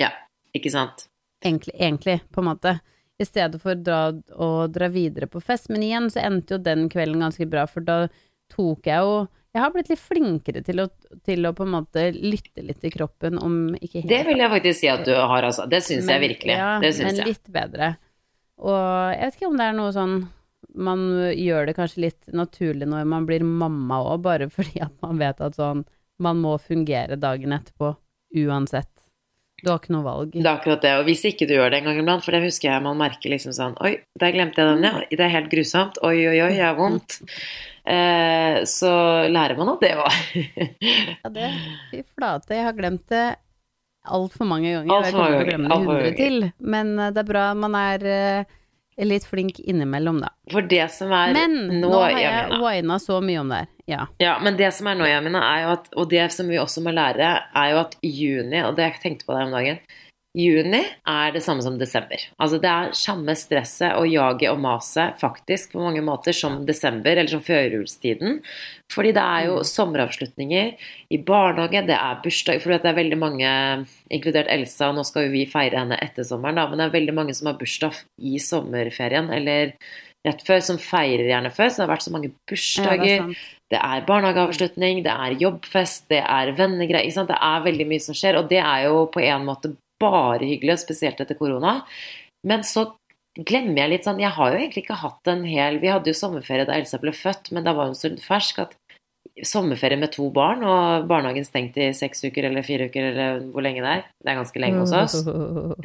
ja. 0.00 0.10
Ikke 0.54 0.70
sant? 0.70 1.08
egentlig, 1.42 1.72
egentlig, 1.80 2.20
på 2.30 2.40
en 2.42 2.44
måte. 2.44 2.80
I 3.20 3.26
stedet 3.28 3.60
for 3.62 3.74
å 3.74 3.78
dra, 3.78 4.00
å 4.34 4.66
dra 4.72 4.88
videre 4.92 5.28
på 5.30 5.40
fest. 5.44 5.68
Men 5.70 5.84
igjen 5.84 6.08
så 6.10 6.22
endte 6.24 6.56
jo 6.56 6.62
den 6.62 6.88
kvelden 6.92 7.22
ganske 7.22 7.46
bra, 7.50 7.66
for 7.70 7.84
da 7.84 8.06
tok 8.52 8.88
jeg 8.88 9.06
jo 9.06 9.22
Jeg 9.52 9.60
har 9.60 9.72
blitt 9.74 9.90
litt 9.92 10.00
flinkere 10.00 10.62
til 10.64 10.80
å, 10.80 10.86
til 11.28 11.44
å 11.44 11.50
på 11.52 11.66
en 11.66 11.74
måte 11.74 12.06
lytte 12.16 12.62
litt 12.64 12.78
til 12.80 12.92
kroppen, 12.94 13.36
om 13.36 13.74
ikke 13.76 14.00
helt 14.00 14.08
Det 14.08 14.20
vil 14.30 14.40
jeg 14.40 14.52
faktisk 14.54 14.78
si 14.78 14.88
at 14.88 15.02
du 15.04 15.12
har, 15.12 15.44
altså. 15.44 15.66
Det 15.68 15.82
syns 15.84 16.08
jeg 16.08 16.22
virkelig. 16.22 16.54
Ja, 16.56 16.78
det 16.80 16.94
syns 16.96 17.18
men 17.18 17.28
litt 17.28 17.50
bedre. 17.52 17.90
Og 18.62 18.78
jeg 19.12 19.26
vet 19.26 19.36
ikke 19.36 19.50
om 19.50 19.58
det 19.60 19.66
er 19.68 19.76
noe 19.76 19.92
sånn 19.92 20.16
Man 20.78 21.04
gjør 21.36 21.68
det 21.68 21.76
kanskje 21.76 22.04
litt 22.06 22.32
naturlig 22.32 22.88
når 22.88 23.04
man 23.12 23.26
blir 23.28 23.44
mamma 23.44 24.00
òg, 24.06 24.22
bare 24.24 24.48
fordi 24.56 24.80
at 24.84 24.96
man 25.04 25.20
vet 25.20 25.44
at 25.44 25.58
sånn 25.58 25.84
Man 26.22 26.40
må 26.40 26.56
fungere 26.62 27.20
dagen 27.20 27.52
etterpå 27.52 27.92
uansett. 28.46 29.01
Du 29.62 29.70
har 29.70 29.78
ikke 29.78 29.94
noe 29.94 30.02
valg. 30.02 30.32
Det 30.34 30.42
er 30.42 30.56
akkurat 30.56 30.82
det. 30.82 30.92
Og 30.98 31.04
hvis 31.06 31.22
ikke 31.28 31.46
du 31.46 31.54
gjør 31.54 31.70
det 31.70 31.80
en 31.80 31.90
gang 31.90 32.00
iblant, 32.00 32.24
for 32.24 32.34
det 32.34 32.42
husker 32.42 32.72
jeg 32.72 32.82
man 32.82 32.98
merker 32.98 33.30
liksom 33.30 33.54
sånn 33.54 33.76
Oi, 33.84 33.92
der 34.18 34.34
glemte 34.34 34.58
jeg 34.58 34.72
den, 34.72 34.86
ja. 34.88 35.04
Det 35.06 35.22
er 35.22 35.36
helt 35.36 35.52
grusomt. 35.52 36.00
Oi, 36.02 36.16
oi, 36.26 36.38
oi, 36.42 36.50
jeg 36.56 36.66
har 36.66 36.74
vondt. 36.78 37.20
Eh, 37.86 38.62
så 38.66 38.90
lærer 39.30 39.58
man 39.58 39.72
at 39.72 39.80
det 39.82 39.94
var 39.98 40.18
Ja, 41.24 41.30
det 41.34 41.48
Fy 41.90 42.04
flate, 42.14 42.54
jeg 42.54 42.62
har 42.68 42.76
glemt 42.78 43.08
det 43.10 43.24
altfor 44.02 44.46
mange 44.46 44.70
ganger. 44.70 44.92
Alt 44.94 45.08
jeg 45.08 45.14
for 45.14 45.18
kommer 45.18 45.30
mange 45.30 45.38
til 45.38 45.46
å 45.46 45.50
glemme 45.50 45.70
ganger, 45.72 45.86
det 45.86 45.94
hundre 45.94 46.12
til. 46.18 46.68
Men 46.74 46.92
eh, 46.98 47.12
det 47.14 47.22
er 47.22 47.30
bra 47.30 47.44
man 47.58 47.78
er 47.78 48.06
eh, 48.16 48.58
litt 48.98 49.24
flink 49.24 49.58
innimellom, 49.58 50.20
da. 50.20 50.28
For 50.52 50.62
det 50.68 50.84
som 50.92 51.12
er 51.16 51.32
Men 51.32 51.80
nå, 51.80 51.88
nå 51.88 52.00
har 52.02 52.10
jeg 52.10 52.22
Jamina. 52.26 52.58
wina 52.64 52.98
så 52.98 53.20
mye 53.24 53.40
om 53.40 53.48
det 53.48 53.56
her. 53.62 53.68
Ja. 53.86 54.06
Ja, 54.22 54.38
men 54.44 54.56
det 54.56 54.68
som 54.74 54.86
er 54.86 54.94
nå, 55.00 55.06
Jamina, 55.08 55.40
er 55.56 55.64
jo 55.64 55.70
at 55.78 55.88
Og 55.96 56.10
det 56.10 56.26
som 56.32 56.48
vi 56.48 56.58
også 56.60 56.82
må 56.84 56.92
lære, 56.94 57.32
er 57.54 57.70
jo 57.72 57.80
at 57.82 57.96
juni, 58.02 58.62
og 58.62 58.76
det 58.76 58.90
jeg 58.90 59.00
tenkte 59.02 59.26
på 59.26 59.34
der 59.34 59.48
om 59.48 59.56
dagen 59.56 59.78
Juni 60.32 60.80
er 61.04 61.32
det 61.34 61.42
samme 61.44 61.60
som 61.60 61.74
desember. 61.76 62.22
Altså 62.40 62.56
det 62.60 62.68
er 62.70 62.94
samme 62.96 63.34
stresset 63.36 63.98
og 63.98 64.06
jaget 64.08 64.48
og 64.48 64.62
maset 64.64 65.18
faktisk 65.20 65.74
på 65.74 65.82
mange 65.82 66.00
måter 66.00 66.32
som 66.32 66.62
desember, 66.64 67.12
eller 67.12 67.28
som 67.28 67.42
førjulstiden. 67.44 68.38
Fordi 68.92 69.12
det 69.12 69.20
er 69.20 69.44
jo 69.50 69.58
Mm. 69.58 69.64
sommeravslutninger 69.68 70.72
i 71.10 71.18
barnehage, 71.18 71.86
det 71.86 71.98
er 71.98 72.20
bursdag 72.24 72.62
For 72.62 72.70
det 72.70 72.86
er 72.86 72.96
veldig 72.96 73.18
mange, 73.18 73.86
inkludert 74.10 74.48
Elsa, 74.48 74.90
nå 74.92 75.04
skal 75.04 75.26
jo 75.26 75.32
vi 75.32 75.44
feire 75.44 75.76
henne 75.76 75.98
etter 76.00 76.24
sommeren, 76.24 76.56
da, 76.56 76.66
men 76.66 76.78
det 76.78 76.86
er 76.86 76.98
veldig 76.98 77.14
mange 77.14 77.34
som 77.34 77.46
har 77.46 77.58
bursdag 77.58 77.92
i 78.18 78.38
sommerferien, 78.38 79.28
eller 79.30 79.74
rett 80.24 80.42
før, 80.46 80.62
som 80.62 80.78
feirer 80.78 81.28
gjerne 81.28 81.52
før. 81.52 81.68
Så 81.68 81.76
det 81.76 81.88
har 81.88 81.96
vært 81.96 82.08
så 82.08 82.12
mange 82.12 82.30
Ja, 82.30 82.32
det 82.32 82.46
bursdager. 82.48 83.36
Det 83.72 83.80
er 83.80 84.06
barnehageavslutning, 84.06 85.02
det 85.02 85.12
er 85.12 85.38
jobbfest, 85.40 86.08
det 86.08 86.24
er 86.24 86.52
vennegreier. 86.52 87.26
Det 87.26 87.36
er 87.40 87.64
veldig 87.64 87.86
mye 87.88 88.00
som 88.00 88.14
skjer, 88.14 88.36
og 88.36 88.48
det 88.48 88.60
er 88.60 88.84
jo 88.84 89.06
på 89.12 89.20
en 89.24 89.44
måte 89.44 89.76
bare 90.02 90.42
hyggelig, 90.50 90.78
spesielt 90.82 91.20
etter 91.22 91.38
korona. 91.38 91.78
Men 92.46 92.66
så 92.66 92.88
glemmer 93.38 93.84
jeg 93.84 93.90
litt 93.94 94.04
sånn 94.04 94.18
Jeg 94.20 94.34
har 94.36 94.50
jo 94.52 94.58
egentlig 94.58 94.82
ikke 94.82 94.98
hatt 95.00 95.28
en 95.30 95.44
hel 95.48 95.78
Vi 95.80 95.88
hadde 95.88 96.10
jo 96.10 96.18
sommerferie 96.18 96.66
da 96.68 96.74
Elsa 96.76 96.98
ble 97.00 97.14
født, 97.16 97.52
men 97.56 97.64
da 97.64 97.72
var 97.72 97.86
hun 97.88 97.94
så 97.96 98.10
fersk 98.20 98.58
at 98.66 98.74
sommerferie 99.48 99.96
med 99.96 100.10
to 100.12 100.26
barn, 100.34 100.60
og 100.66 101.06
barnehagen 101.08 101.46
stengt 101.46 101.76
i 101.80 101.86
seks 101.96 102.20
uker 102.26 102.44
eller 102.50 102.64
fire 102.66 102.88
uker, 102.90 103.06
eller 103.12 103.38
hvor 103.54 103.64
lenge 103.64 103.80
det 103.80 103.92
er. 103.94 104.02
Det 104.20 104.32
er 104.32 104.36
ganske 104.42 104.60
lenge 104.60 104.82
hos 104.82 104.92
oss. 104.92 105.14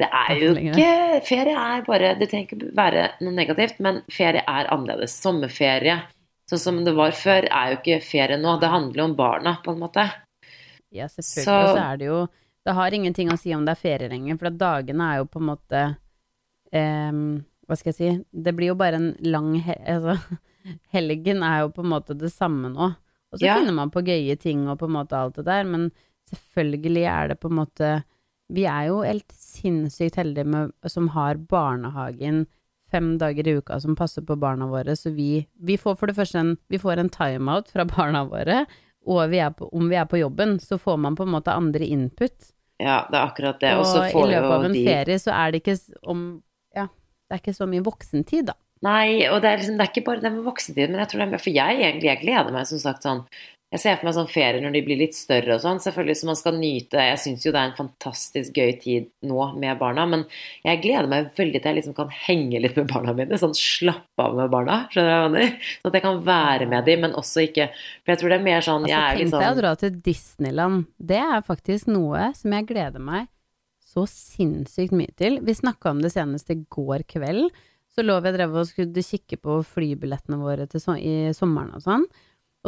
Det 0.02 0.08
er 0.10 0.32
jo 0.42 0.50
ikke 0.58 1.22
Ferie 1.30 1.54
er 1.56 1.86
bare 1.86 2.10
Det 2.20 2.28
trenger 2.28 2.50
ikke 2.50 2.68
være 2.76 3.06
noe 3.24 3.32
negativt, 3.38 3.80
men 3.80 4.02
ferie 4.12 4.42
er 4.44 4.68
annerledes. 4.74 5.16
Sommerferie, 5.24 5.96
sånn 6.50 6.60
som 6.66 6.82
det 6.84 6.94
var 6.98 7.16
før, 7.16 7.48
er 7.48 7.72
jo 7.72 7.78
ikke 7.80 8.02
ferie 8.04 8.36
nå. 8.42 8.58
Det 8.60 8.68
handler 8.74 9.00
jo 9.04 9.08
om 9.08 9.16
barna, 9.16 9.56
på 9.64 9.72
en 9.72 9.80
måte. 9.86 10.04
Ja, 10.92 11.06
selvfølgelig. 11.08 11.44
Så- 11.44 11.72
så 11.76 11.92
er 11.92 11.96
det 11.96 12.06
jo 12.10 12.20
Det 12.68 12.74
har 12.76 12.92
ingenting 12.94 13.30
å 13.32 13.38
si 13.40 13.54
om 13.56 13.62
det 13.64 13.72
er 13.72 13.80
ferie 13.80 14.10
lenger, 14.12 14.36
for 14.40 14.52
dagene 14.60 15.06
er 15.14 15.22
jo 15.22 15.28
på 15.32 15.40
en 15.40 15.46
måte 15.48 15.82
um, 16.72 17.22
Hva 17.68 17.76
skal 17.78 17.92
jeg 17.92 17.96
si 17.98 18.10
Det 18.44 18.52
blir 18.56 18.72
jo 18.74 18.78
bare 18.80 18.98
en 19.00 19.08
lang 19.24 19.54
he 19.64 19.76
Altså, 19.88 20.18
helgen 20.96 21.40
er 21.46 21.62
jo 21.64 21.70
på 21.72 21.84
en 21.84 21.92
måte 21.94 22.16
det 22.18 22.30
samme 22.34 22.68
nå. 22.74 22.90
Og 23.32 23.40
så 23.40 23.46
Ja. 23.46 23.56
finner 23.58 23.72
man 23.76 23.90
på 23.92 24.02
gøye 24.04 24.36
ting 24.40 24.66
og 24.68 24.78
på 24.80 24.88
en 24.88 24.96
måte 24.98 25.16
alt 25.16 25.36
det 25.40 25.46
der, 25.48 25.64
men 25.64 25.90
selvfølgelig 26.28 27.06
er 27.08 27.28
det 27.32 27.38
på 27.40 27.48
en 27.48 27.58
måte 27.62 27.90
Vi 28.52 28.64
er 28.68 28.86
jo 28.88 29.02
helt 29.04 29.32
sinnssykt 29.32 30.16
heldige 30.16 30.44
med, 30.48 30.72
som 30.88 31.08
har 31.12 31.36
barnehagen 31.36 32.46
fem 32.90 33.18
dager 33.20 33.44
i 33.48 33.56
uka 33.60 33.76
som 33.80 33.96
passer 33.96 34.24
på 34.24 34.36
barna 34.40 34.64
våre, 34.66 34.94
så 34.96 35.10
vi, 35.12 35.46
vi 35.60 35.76
får 35.76 35.98
for 36.00 36.08
det 36.08 36.16
første 36.16 36.40
en, 36.40 36.54
vi 36.72 36.78
får 36.80 36.96
en 37.02 37.10
timeout 37.12 37.68
fra 37.68 37.84
barna 37.84 38.22
våre, 38.24 38.62
og 39.04 39.28
vi 39.28 39.42
er 39.44 39.50
på, 39.52 39.68
om 39.76 39.90
vi 39.90 39.98
er 40.00 40.06
på 40.08 40.16
jobben, 40.22 40.56
så 40.60 40.78
får 40.80 40.96
man 40.96 41.14
på 41.18 41.26
en 41.26 41.34
måte 41.34 41.52
andre 41.52 41.84
input. 41.84 42.48
Ja, 42.78 43.02
det 43.10 43.18
er 43.18 43.24
akkurat 43.24 43.60
det. 43.60 43.74
Og 43.74 43.82
Og 43.82 43.90
så 43.90 44.04
i 44.06 44.24
løpet 44.30 44.54
av 44.54 44.64
en 44.68 44.76
de 44.76 44.84
ferie 44.86 45.18
så 45.18 45.34
er 45.34 45.52
det 45.52 45.62
ikke 45.64 45.76
om 46.06 46.24
Ja, 46.76 46.86
det 46.86 47.36
er 47.36 47.42
ikke 47.42 47.56
så 47.56 47.66
mye 47.70 47.84
voksentid, 47.86 48.50
da. 48.52 48.54
Nei, 48.86 49.26
og 49.26 49.40
det 49.42 49.50
er, 49.50 49.58
liksom, 49.58 49.78
det 49.78 49.82
er 49.88 49.90
ikke 49.90 50.06
bare 50.06 50.22
det 50.22 50.30
med 50.36 50.44
voksentid, 50.46 50.92
men 50.92 51.00
jeg 51.02 51.10
tror 51.10 51.24
det 51.24 51.26
er 51.34 51.42
For 51.42 51.50
jeg 51.50 51.80
egentlig 51.82 52.10
jeg 52.12 52.20
gleder 52.22 52.54
meg 52.54 52.68
som 52.70 52.82
sagt 52.82 53.06
sånn 53.06 53.24
Jeg 53.68 53.82
ser 53.82 53.98
for 53.98 54.08
meg 54.08 54.14
sånn 54.16 54.30
ferie 54.32 54.62
når 54.64 54.72
de 54.78 54.80
blir 54.86 54.96
litt 54.96 55.16
større 55.16 55.58
og 55.58 55.60
sånn, 55.60 55.80
selvfølgelig 55.84 56.16
så 56.16 56.28
man 56.30 56.38
skal 56.40 56.54
nyte 56.56 57.02
Jeg 57.04 57.18
syns 57.20 57.42
jo 57.44 57.50
det 57.52 57.60
er 57.60 57.68
en 57.68 57.76
fantastisk 57.76 58.56
gøy 58.56 58.70
tid 58.80 59.10
nå 59.28 59.48
med 59.60 59.76
barna, 59.80 60.06
men 60.08 60.22
jeg 60.64 60.80
gleder 60.86 61.10
meg 61.10 61.28
veldig 61.36 61.60
til 61.60 61.68
jeg 61.68 61.78
liksom 61.82 61.96
kan 61.98 62.14
henge 62.24 62.62
litt 62.64 62.78
med 62.80 62.88
barna 62.88 63.12
mine. 63.18 63.40
Sånn 63.40 63.52
slappe 63.58 64.24
av 64.24 64.38
med 64.38 64.48
barna, 64.54 64.78
skjønner 64.88 65.10
du 65.10 65.12
hva 65.12 65.20
jeg 65.26 65.34
mener? 65.34 65.72
Sånn 65.82 65.90
at 65.92 65.98
jeg 65.98 66.06
kan 66.06 66.22
være 66.30 66.68
med 66.70 66.88
dem, 66.88 67.02
men 67.04 67.16
også 67.20 67.44
ikke 67.44 67.66
For 67.74 68.14
jeg 68.14 68.22
tror 68.22 68.32
det 68.32 68.38
er 68.38 68.46
mer 68.46 68.64
sånn 68.64 68.86
Altså, 68.86 68.94
Jeg 68.94 69.02
er 69.02 69.20
tenk 69.20 69.34
deg 69.34 69.36
å 69.36 69.50
sånn 69.50 69.60
dra 69.60 69.74
til 69.82 69.98
Disneyland. 70.08 70.86
Det 71.12 71.20
er 71.26 71.44
faktisk 71.44 71.90
noe 71.92 72.30
som 72.38 72.56
jeg 72.56 72.68
gleder 72.72 73.04
meg 73.04 73.28
så 73.88 74.04
sinnssykt 74.08 74.96
mye 74.96 75.12
til. 75.18 75.40
Vi 75.44 75.56
snakka 75.56 75.92
om 75.92 76.00
det 76.04 76.12
senest 76.14 76.48
i 76.52 76.58
går 76.72 77.04
kveld. 77.08 77.52
Så 77.92 78.04
lå 78.04 78.16
vi 78.22 78.30
og 78.30 78.36
drev 78.36 78.56
og 78.60 78.68
skulle 78.68 79.04
kikke 79.04 79.40
på 79.42 79.60
flybillettene 79.74 80.38
våre 80.40 80.68
til 80.70 80.82
i 81.00 81.14
sommeren 81.36 81.74
og 81.76 81.84
sånn. 81.84 82.04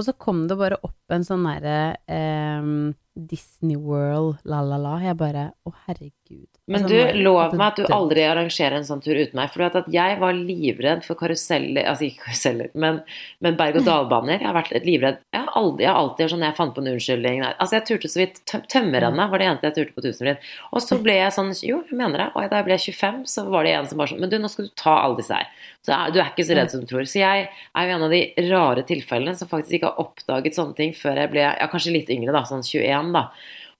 Og 0.00 0.06
så 0.06 0.14
kom 0.16 0.46
det 0.48 0.56
bare 0.56 0.78
opp 0.86 1.12
en 1.12 1.26
sånn 1.26 1.44
derre 1.44 1.98
ehm, 2.08 2.94
Disney 3.28 3.76
World, 3.76 4.38
la-la-la. 4.48 4.96
Jeg 5.04 5.16
bare 5.20 5.50
Å, 5.66 5.72
herregud. 5.86 6.48
Men 6.70 6.84
Altså, 6.84 6.94
du, 6.94 7.18
lov 7.24 7.54
meg 7.58 7.64
at 7.66 7.78
du 7.80 7.92
aldri 7.94 8.22
arrangerer 8.28 8.76
en 8.78 8.86
sånn 8.86 9.02
tur 9.02 9.18
uten 9.18 9.34
meg. 9.38 9.50
For 9.50 9.60
du 9.60 9.64
vet 9.66 9.78
at 9.80 9.88
jeg 9.90 10.18
var 10.20 10.36
livredd 10.36 11.02
for 11.02 11.18
karuseller 11.18 11.88
Altså 11.90 12.06
ikke 12.06 12.28
karuseller, 12.28 12.70
men, 12.78 13.00
men 13.42 13.58
berg-og-dal-baner. 13.58 14.38
Jeg 14.38 14.46
har 14.46 14.56
vært 14.56 14.86
livredd. 14.86 15.18
Jeg 15.34 15.44
har 15.44 15.58
aldri, 15.58 15.86
jeg 15.86 15.90
har 15.90 16.00
alltid 16.04 16.32
sånn 16.34 16.46
Jeg 16.46 16.58
fant 16.60 16.76
på 16.76 16.84
en 16.84 16.92
unnskyldning. 16.92 17.42
der. 17.44 17.56
Altså, 17.58 17.78
jeg 17.78 17.86
turte 17.90 18.12
så 18.12 18.22
vidt 18.22 18.40
tøm 18.50 18.62
Tømmerrennet 18.70 19.32
var 19.32 19.42
det 19.42 19.48
eneste 19.50 19.70
jeg 19.70 19.78
turte 19.80 19.96
på 19.96 20.06
Tusenfryd. 20.06 20.48
Og 20.70 20.84
så 20.84 21.00
ble 21.02 21.18
jeg 21.18 21.36
sånn 21.36 21.52
Jo, 21.66 21.82
jeg 21.90 21.98
mener 21.98 22.24
det. 22.24 22.28
Og 22.34 22.46
da 22.46 22.62
jeg 22.62 22.68
ble 22.70 22.78
25, 22.86 23.20
så 23.34 23.46
var 23.50 23.66
det 23.66 23.74
en 23.74 23.90
som 23.90 24.00
var 24.00 24.12
sånn 24.12 24.22
Men 24.22 24.32
du, 24.32 24.38
nå 24.38 24.52
skal 24.52 24.70
du 24.70 24.74
ta 24.78 24.96
alle 25.02 25.18
disse 25.18 25.34
her. 25.34 25.50
Så 25.80 25.96
du 26.12 26.18
er 26.20 26.28
ikke 26.28 26.44
så 26.44 26.56
redd 26.58 26.72
som 26.72 26.82
du 26.82 26.88
tror. 26.88 27.06
Så 27.08 27.22
jeg 27.22 27.46
er 27.48 27.86
jo 27.88 27.96
en 27.96 28.04
av 28.04 28.12
de 28.12 28.20
rare 28.50 28.84
tilfellene 28.86 29.34
som 29.38 29.48
faktisk 29.48 29.78
ikke 29.78 29.90
har 29.90 30.02
oppdaget 30.02 30.56
sånne 30.56 30.76
ting 30.76 30.92
før 30.96 31.18
jeg 31.22 31.32
ble 31.32 31.44
ja, 31.46 31.68
kanskje 31.72 31.94
litt 31.94 32.10
yngre, 32.12 32.34
da, 32.36 32.42
sånn 32.48 32.64
21, 32.66 33.09
da. 33.16 33.28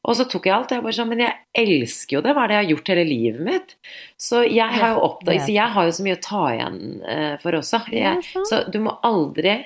Og 0.09 0.17
så 0.17 0.25
tok 0.25 0.47
jeg 0.49 0.55
alt. 0.57 0.71
Jeg 0.73 0.85
bare 0.85 0.97
sånn, 0.97 1.11
Men 1.13 1.25
jeg 1.27 1.35
elsker 1.61 2.17
jo 2.17 2.23
det. 2.25 2.33
Hva 2.37 2.45
er 2.45 2.49
det 2.49 2.57
jeg 2.57 2.65
har 2.65 2.71
gjort 2.73 2.93
hele 2.93 3.05
livet 3.05 3.43
mitt? 3.45 3.75
Så 4.17 4.45
jeg 4.47 4.79
har 4.81 4.95
jo 4.95 5.03
oppdaget 5.11 5.45
Så 5.45 5.53
jeg 5.53 5.75
har 5.75 5.89
jo 5.89 5.97
så 5.99 6.07
mye 6.07 6.17
å 6.17 6.23
ta 6.25 6.45
igjen 6.55 6.81
eh, 7.05 7.35
for 7.43 7.59
også. 7.59 7.83
Jeg, 7.93 8.25
så 8.49 8.63
du 8.73 8.81
må 8.87 8.97
aldri 9.07 9.59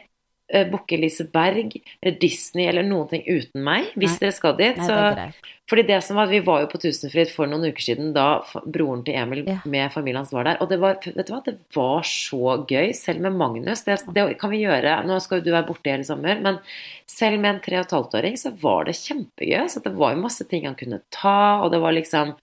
uh, 0.54 0.64
booke 0.70 0.96
Liseberg 1.00 1.74
eller 2.00 2.18
Disney 2.22 2.68
eller 2.70 2.86
noen 2.86 3.10
ting 3.10 3.26
uten 3.26 3.64
meg 3.66 3.90
hvis 3.98 4.16
Nei. 4.16 4.22
dere 4.22 4.36
skal 4.38 4.56
dit. 4.60 4.78
Nei, 4.80 4.86
så, 4.86 5.50
fordi 5.70 5.82
det 5.88 6.00
som 6.04 6.18
var, 6.20 6.28
Vi 6.28 6.40
var 6.44 6.60
jo 6.60 6.68
på 6.68 6.78
Tusenfryd 6.82 7.30
for 7.32 7.48
noen 7.48 7.70
uker 7.72 7.84
siden 7.86 8.10
da 8.16 8.42
broren 8.68 9.04
til 9.06 9.16
Emil 9.16 9.44
Ja. 9.48 9.58
med 9.64 9.92
familien 9.94 10.20
hans 10.20 10.32
var 10.34 10.44
der. 10.44 10.58
Og 10.60 10.68
det 10.68 10.78
var, 10.82 10.98
vet 11.00 11.26
du 11.26 11.32
hva, 11.32 11.40
det 11.46 11.56
var 11.74 12.04
så 12.04 12.58
gøy, 12.68 12.92
selv 12.92 13.24
med 13.24 13.32
Magnus. 13.40 13.84
Det, 13.86 13.96
det 14.12 14.26
kan 14.40 14.52
vi 14.52 14.60
gjøre. 14.64 14.98
Nå 15.08 15.16
skal 15.24 15.40
jo 15.40 15.46
du 15.46 15.54
være 15.54 15.66
borte 15.70 15.90
hele 15.90 16.04
sommer, 16.04 16.36
men 16.44 16.60
selv 17.08 17.40
med 17.40 17.54
en 17.54 17.62
tre 17.64 17.80
og 17.80 17.86
et 17.86 17.96
halvt 17.96 18.16
åring 18.20 18.36
så 18.40 18.52
var 18.60 18.84
det 18.88 18.96
kjempegøy. 19.00 19.64
Så 19.72 19.80
det 19.84 19.94
var 19.96 20.12
jo 20.12 20.22
masse 20.24 20.44
ting 20.50 20.68
han 20.68 20.76
kunne 20.78 21.00
ta, 21.14 21.62
og 21.64 21.72
det 21.72 21.80
var 21.80 21.96
liksom 21.96 22.34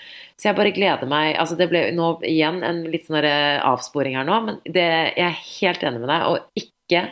Så 0.41 0.49
jeg 0.49 0.57
bare 0.57 0.73
gleder 0.73 1.05
meg 1.05 1.35
Altså 1.37 1.53
det 1.59 1.69
ble 1.69 1.91
nå 1.93 2.15
igjen 2.25 2.63
en 2.65 2.83
litt 2.89 3.05
sånn 3.05 3.21
avsporing 3.21 4.17
her 4.17 4.25
nå, 4.25 4.41
men 4.47 4.61
det, 4.65 4.87
jeg 5.13 5.27
er 5.27 5.41
helt 5.61 5.83
enig 5.85 6.01
med 6.01 6.09
deg, 6.09 6.25
og 6.25 6.63
ikke 6.63 7.03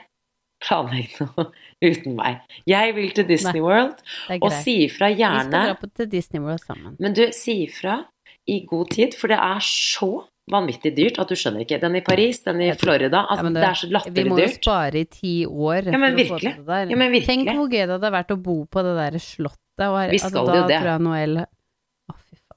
planlegg 0.63 1.15
noe 1.21 1.49
uten 1.85 2.15
meg. 2.17 2.41
Jeg 2.69 2.95
vil 2.97 3.11
til 3.15 3.27
Disney 3.29 3.59
Nei. 3.59 3.65
World, 3.65 4.01
og 4.39 4.49
si 4.59 4.79
ifra 4.87 5.11
Vi 5.13 5.21
skal 5.23 5.53
dra 5.53 5.77
på 5.79 5.91
til 5.95 6.09
Disney 6.11 6.43
World 6.43 6.65
sammen. 6.65 6.97
men 6.99 7.15
du, 7.15 7.25
si 7.35 7.63
ifra 7.67 8.01
i 8.49 8.63
god 8.67 8.91
tid, 8.95 9.15
for 9.17 9.31
det 9.31 9.37
er 9.39 9.63
så 9.63 10.11
vanvittig 10.49 10.95
dyrt 10.97 11.19
at 11.21 11.29
du 11.29 11.37
skjønner 11.37 11.61
ikke. 11.65 11.77
Den 11.81 11.99
i 11.99 12.01
Paris, 12.05 12.41
den 12.45 12.63
i 12.65 12.71
Florida, 12.77 13.21
altså 13.29 13.45
Ja, 13.45 13.53
det, 13.53 13.61
det, 13.61 13.67
er 13.69 13.79
så 13.81 13.87
Vi 13.87 13.93
latterlig 13.93 14.31
må 14.31 14.39
jo 14.41 14.49
spare 14.55 15.03
i 15.03 15.05
ti 15.05 15.35
år 15.45 15.91
Ja, 15.93 16.01
men 16.01 16.17
virkelig. 16.17 16.55
Ja, 16.57 16.81
men 16.89 17.13
virkelig. 17.13 17.27
Tenk 17.29 17.53
hvor 17.53 17.69
gøy 17.69 17.83
det 17.83 17.95
hadde 17.97 18.13
vært 18.17 18.33
å 18.33 18.39
bo 18.49 18.57
på 18.65 18.83
det 18.87 18.95
der 18.97 19.19
slottet. 19.21 19.85
Og 19.85 19.95
vi 20.11 20.19
skal 20.19 20.41
altså, 20.41 20.45
da 20.49 20.57
jo 20.57 20.67
det. 20.67 20.81
tror 20.81 20.91
jeg 20.91 21.05
Noel 21.05 21.37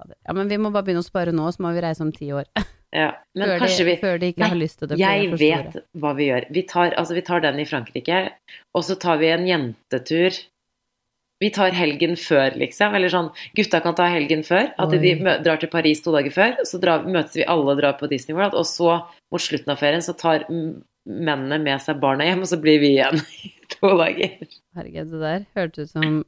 fader. 0.03 0.19
Ja, 0.27 0.35
men 0.37 0.51
vi 0.51 0.59
må 0.61 0.71
bare 0.75 0.85
begynne 0.91 1.03
å 1.05 1.07
spare 1.07 1.33
nå, 1.35 1.49
så 1.55 1.63
må 1.65 1.73
vi 1.77 1.83
reise 1.87 2.03
om 2.05 2.13
ti 2.13 2.33
år. 2.35 2.51
Ja, 2.93 3.07
men 3.33 3.49
før, 3.49 3.61
kanskje 3.63 3.79
de, 3.79 3.85
vi 3.89 3.93
før 4.03 4.19
de 4.21 4.29
ikke 4.29 4.41
Nei, 4.43 4.49
har 4.53 4.59
lyst 4.61 4.77
til 4.83 4.89
det. 4.91 4.97
de 4.99 5.01
Jeg 5.01 5.29
vet 5.41 5.77
hva 5.97 6.11
vi 6.19 6.27
gjør. 6.27 6.45
Vi 6.53 6.63
tar, 6.69 6.91
altså, 7.01 7.15
vi 7.17 7.23
tar 7.25 7.41
den 7.41 7.61
i 7.63 7.65
Frankrike, 7.65 8.19
og 8.77 8.85
så 8.85 8.99
tar 9.01 9.17
vi 9.23 9.31
en 9.33 9.47
jentetur. 9.49 10.37
Vi 11.41 11.49
tar 11.57 11.73
helgen 11.73 12.19
før, 12.21 12.53
liksom. 12.61 12.93
Eller 12.99 13.09
sånn 13.15 13.31
Gutta 13.57 13.81
kan 13.81 13.97
ta 13.97 14.11
helgen 14.13 14.45
før. 14.45 14.69
At 14.77 14.93
de 14.93 15.01
Oi. 15.01 15.15
mø- 15.25 15.39
drar 15.41 15.57
til 15.63 15.73
Paris 15.73 16.05
to 16.05 16.13
dager 16.13 16.37
før. 16.37 16.61
Så 16.69 16.83
drar, 16.85 17.09
møtes 17.09 17.41
vi 17.41 17.49
alle 17.49 17.73
og 17.73 17.81
drar 17.81 17.97
på 17.97 18.11
Disney 18.13 18.37
World. 18.37 18.53
Og 18.61 18.69
så, 18.69 18.99
mot 19.33 19.41
slutten 19.41 19.73
av 19.73 19.81
ferien, 19.81 20.05
så 20.05 20.13
tar 20.13 20.45
mennene 20.51 21.63
med 21.65 21.81
seg 21.81 21.97
barna 22.05 22.29
hjem, 22.29 22.45
og 22.45 22.53
så 22.53 22.61
blir 22.61 22.77
vi 22.85 22.93
igjen 22.99 23.25
i 23.49 23.55
to 23.73 23.95
dager. 24.05 24.37
Herregud, 24.77 25.17
det 25.17 25.25
der 25.25 25.49
hørtes 25.57 25.89
ut 25.89 25.97
som 25.97 26.21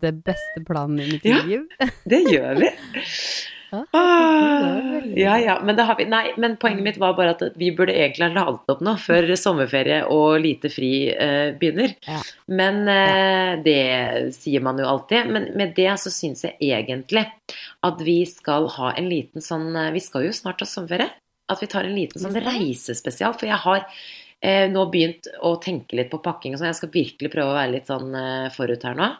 det 0.00 0.12
beste 0.24 0.62
planen 0.66 1.00
i 1.00 1.10
mitt 1.16 1.24
Ja. 1.28 1.42
liv. 1.46 1.66
Det 2.04 2.22
gjør 2.30 2.60
vi. 2.62 2.70
Ja, 3.74 3.84
Ah, 3.92 5.00
ja, 5.16 5.32
ja, 5.38 5.54
men, 5.64 5.74
det 5.76 5.82
har 5.82 5.96
vi, 5.98 6.04
nei, 6.06 6.28
men 6.38 6.52
poenget 6.62 6.84
mitt 6.86 6.98
var 7.02 7.16
bare 7.18 7.32
at 7.34 7.42
vi 7.58 7.72
burde 7.74 7.90
egentlig 7.90 8.28
ha 8.28 8.44
ladet 8.44 8.70
opp 8.70 8.82
nå 8.86 8.92
før 9.02 9.26
sommerferie 9.40 9.96
og 10.14 10.36
lite 10.44 10.70
fri 10.70 11.08
eh, 11.10 11.48
begynner. 11.58 11.96
Ja. 12.06 12.20
Men 12.54 12.84
eh, 12.86 13.56
det 13.66 14.34
sier 14.36 14.62
man 14.62 14.78
jo 14.78 14.86
alltid. 14.86 15.26
Men 15.34 15.48
med 15.58 15.74
det 15.74 15.88
så 15.98 16.12
syns 16.14 16.44
jeg 16.46 16.54
egentlig 16.62 17.24
at 17.82 18.04
vi 18.06 18.20
skal 18.30 18.68
ha 18.76 18.92
en 18.94 19.10
liten 19.10 19.42
sånn 19.42 19.72
eh, 19.74 19.90
Vi 19.96 20.04
skal 20.06 20.28
jo 20.28 20.36
snart 20.36 20.62
ha 20.62 20.70
sommerferie. 20.70 21.10
At 21.50 21.60
vi 21.60 21.66
tar 21.74 21.84
en 21.88 21.98
liten 21.98 22.22
sånn 22.22 22.38
reisespesial. 22.46 23.34
For 23.36 23.50
jeg 23.50 23.58
har 23.66 23.82
eh, 24.40 24.70
nå 24.70 24.86
begynt 24.92 25.28
å 25.42 25.56
tenke 25.60 25.98
litt 25.98 26.14
på 26.14 26.22
pakking 26.24 26.54
og 26.54 26.62
sånn. 26.62 26.70
Jeg 26.70 26.78
skal 26.78 26.94
virkelig 26.94 27.34
prøve 27.34 27.50
å 27.52 27.58
være 27.58 27.74
litt 27.74 27.90
sånn 27.90 28.14
eh, 28.16 28.48
forut 28.54 28.86
her 28.86 28.96
nå. 29.02 29.10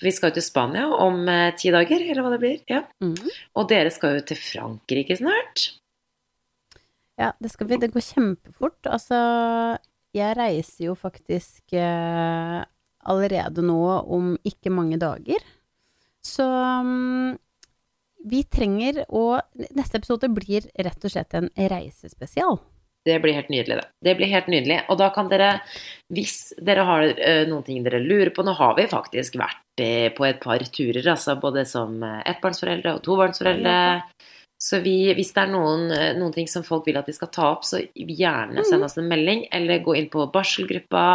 Vi 0.00 0.12
skal 0.16 0.30
jo 0.30 0.38
til 0.38 0.46
Spania 0.46 0.86
om 0.96 1.22
eh, 1.28 1.52
ti 1.60 1.72
dager, 1.74 2.00
eller 2.00 2.24
hva 2.24 2.32
det 2.34 2.40
blir. 2.42 2.58
Ja. 2.70 2.84
Mm. 3.04 3.18
Og 3.58 3.68
dere 3.68 3.92
skal 3.92 4.18
jo 4.18 4.24
til 4.30 4.40
Frankrike 4.40 5.18
snart. 5.20 5.68
Ja, 7.20 7.34
det 7.36 7.52
skal 7.52 7.68
vi. 7.68 7.80
Det 7.80 7.92
går 7.92 8.06
kjempefort. 8.06 8.80
Altså, 8.88 9.18
jeg 10.16 10.36
reiser 10.38 10.86
jo 10.88 10.96
faktisk 10.96 11.76
eh, 11.76 12.60
allerede 13.10 13.64
nå 13.64 13.80
om 14.08 14.32
ikke 14.46 14.72
mange 14.72 14.96
dager. 15.00 15.44
Så 16.24 16.44
um, 16.44 17.36
vi 18.28 18.42
trenger 18.44 19.06
å 19.08 19.40
Neste 19.72 20.00
episode 20.00 20.28
blir 20.32 20.66
rett 20.76 21.06
og 21.06 21.12
slett 21.12 21.36
en 21.38 21.48
reisespesial. 21.56 22.58
Det 23.04 23.16
blir 23.22 23.32
helt 23.32 23.48
nydelig, 23.48 23.78
det. 23.80 23.86
Det 24.04 24.12
blir 24.18 24.28
helt 24.28 24.48
nydelig. 24.52 24.82
Og 24.92 24.98
da 25.00 25.08
kan 25.14 25.30
dere, 25.30 25.54
hvis 26.12 26.52
dere 26.60 26.84
har 26.84 27.06
eh, 27.14 27.46
noen 27.48 27.64
ting 27.64 27.80
dere 27.86 28.02
lurer 28.02 28.32
på 28.36 28.44
Nå 28.44 28.52
har 28.58 28.74
vi 28.76 28.84
faktisk 28.90 29.38
vært 29.40 29.62
eh, 29.80 30.08
på 30.14 30.26
et 30.28 30.40
par 30.42 30.62
turer, 30.72 31.04
altså 31.12 31.36
både 31.40 31.64
som 31.68 32.00
eh, 32.06 32.20
ettbarnsforeldre 32.32 32.96
og 32.96 33.04
tobarnsforeldre. 33.06 33.78
Så 34.60 34.82
vi, 34.84 35.08
hvis 35.16 35.32
det 35.32 35.46
er 35.46 35.54
noen, 35.54 35.86
eh, 35.94 36.10
noen 36.18 36.34
ting 36.34 36.48
som 36.50 36.66
folk 36.66 36.84
vil 36.88 36.98
at 37.00 37.08
vi 37.08 37.16
skal 37.16 37.30
ta 37.32 37.48
opp, 37.54 37.64
så 37.64 37.80
gjerne 37.94 38.64
send 38.68 38.84
oss 38.84 38.98
en 39.00 39.08
melding, 39.08 39.46
eller 39.56 39.80
gå 39.84 39.96
inn 39.96 40.10
på 40.12 40.26
barselgruppa 40.34 41.06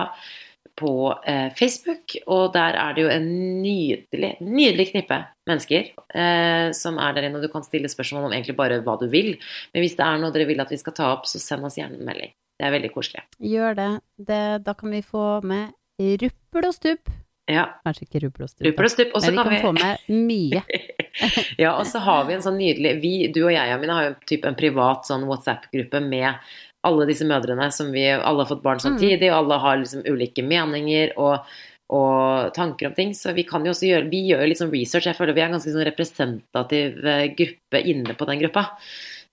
på 0.76 0.94
eh, 1.30 1.52
Facebook, 1.56 2.18
og 2.26 2.50
der 2.56 2.76
er 2.80 2.96
det 2.96 3.06
jo 3.06 3.12
en 3.14 3.28
nydelig, 3.64 4.32
nydelig 4.44 4.90
knippe 4.92 5.22
mennesker 5.48 5.92
eh, 5.94 6.72
som 6.76 6.98
er 7.00 7.16
der 7.16 7.28
inne, 7.28 7.40
og 7.40 7.46
du 7.46 7.52
kan 7.54 7.64
stille 7.64 7.92
spørsmål 7.92 8.28
om 8.28 8.36
egentlig 8.36 8.58
bare 8.58 8.82
hva 8.84 8.98
du 9.00 9.06
vil. 9.14 9.36
Men 9.72 9.86
hvis 9.86 9.96
det 10.00 10.08
er 10.08 10.20
noe 10.20 10.34
dere 10.36 10.50
vil 10.50 10.64
at 10.66 10.74
vi 10.74 10.82
skal 10.82 10.98
ta 10.98 11.12
opp, 11.14 11.30
så 11.30 11.40
send 11.40 11.70
oss 11.70 11.78
gjerne 11.80 12.02
en 12.02 12.10
melding. 12.10 12.34
Det 12.56 12.68
er 12.68 12.76
veldig 12.76 12.92
koselig. 12.96 13.24
Gjør 13.44 13.78
det. 13.78 13.92
det. 14.32 14.44
Da 14.66 14.76
kan 14.80 14.92
vi 14.92 15.04
få 15.06 15.28
med 15.46 15.76
ruppel 16.24 16.68
og 16.72 16.76
stupp. 16.76 17.14
Ja, 17.46 17.68
Kanskje 17.86 18.08
ikke 18.08 18.24
ruppel 18.24 18.48
og 18.48 18.50
stup. 18.50 18.66
og 19.14 19.22
men 19.22 19.36
vi 19.36 19.38
kan 19.38 19.52
vi 19.54 19.58
få 19.62 19.74
med 19.78 20.08
mye. 20.10 20.64
Ja, 21.62 21.78
og 21.78 21.86
så 21.88 22.02
har 22.04 22.26
vi 22.28 22.34
en 22.36 22.42
sånn 22.44 22.58
nydelig 22.60 22.90
vi, 23.00 23.12
Du 23.32 23.46
og 23.46 23.54
jeg, 23.54 23.72
Amina, 23.72 23.94
har 23.96 24.08
jo 24.10 24.16
typ 24.28 24.44
en 24.50 24.58
privat 24.58 25.06
sånn 25.08 25.24
WhatsApp-gruppe 25.30 26.02
med 26.04 26.42
alle 26.86 27.06
disse 27.08 27.24
mødrene 27.26 27.70
som 27.72 27.88
vi 27.94 28.04
alle 28.10 28.44
har 28.44 28.50
fått 28.50 28.66
barn 28.66 28.82
samtidig, 28.84 29.30
og 29.32 29.38
alle 29.38 29.62
har 29.64 29.80
liksom 29.80 30.04
ulike 30.10 30.44
meninger 30.46 31.14
og, 31.22 31.48
og 31.96 32.52
tanker 32.58 32.90
om 32.90 32.98
ting. 32.98 33.14
Så 33.16 33.32
vi 33.38 33.46
kan 33.48 33.64
jo 33.66 33.72
også 33.72 33.88
gjøre 33.88 34.10
Vi 34.12 34.26
gjør 34.28 34.44
jo 34.44 34.50
litt 34.52 34.62
sånn 34.62 34.74
research. 34.74 35.08
Jeg 35.08 35.18
føler 35.18 35.38
vi 35.38 35.46
er 35.46 35.50
en 35.50 35.56
ganske 35.58 35.74
sånn 35.74 35.88
representativ 35.88 37.00
eh, 37.06 37.24
gruppe 37.38 37.82
inne 37.94 38.18
på 38.18 38.28
den 38.30 38.44
gruppa. 38.44 38.66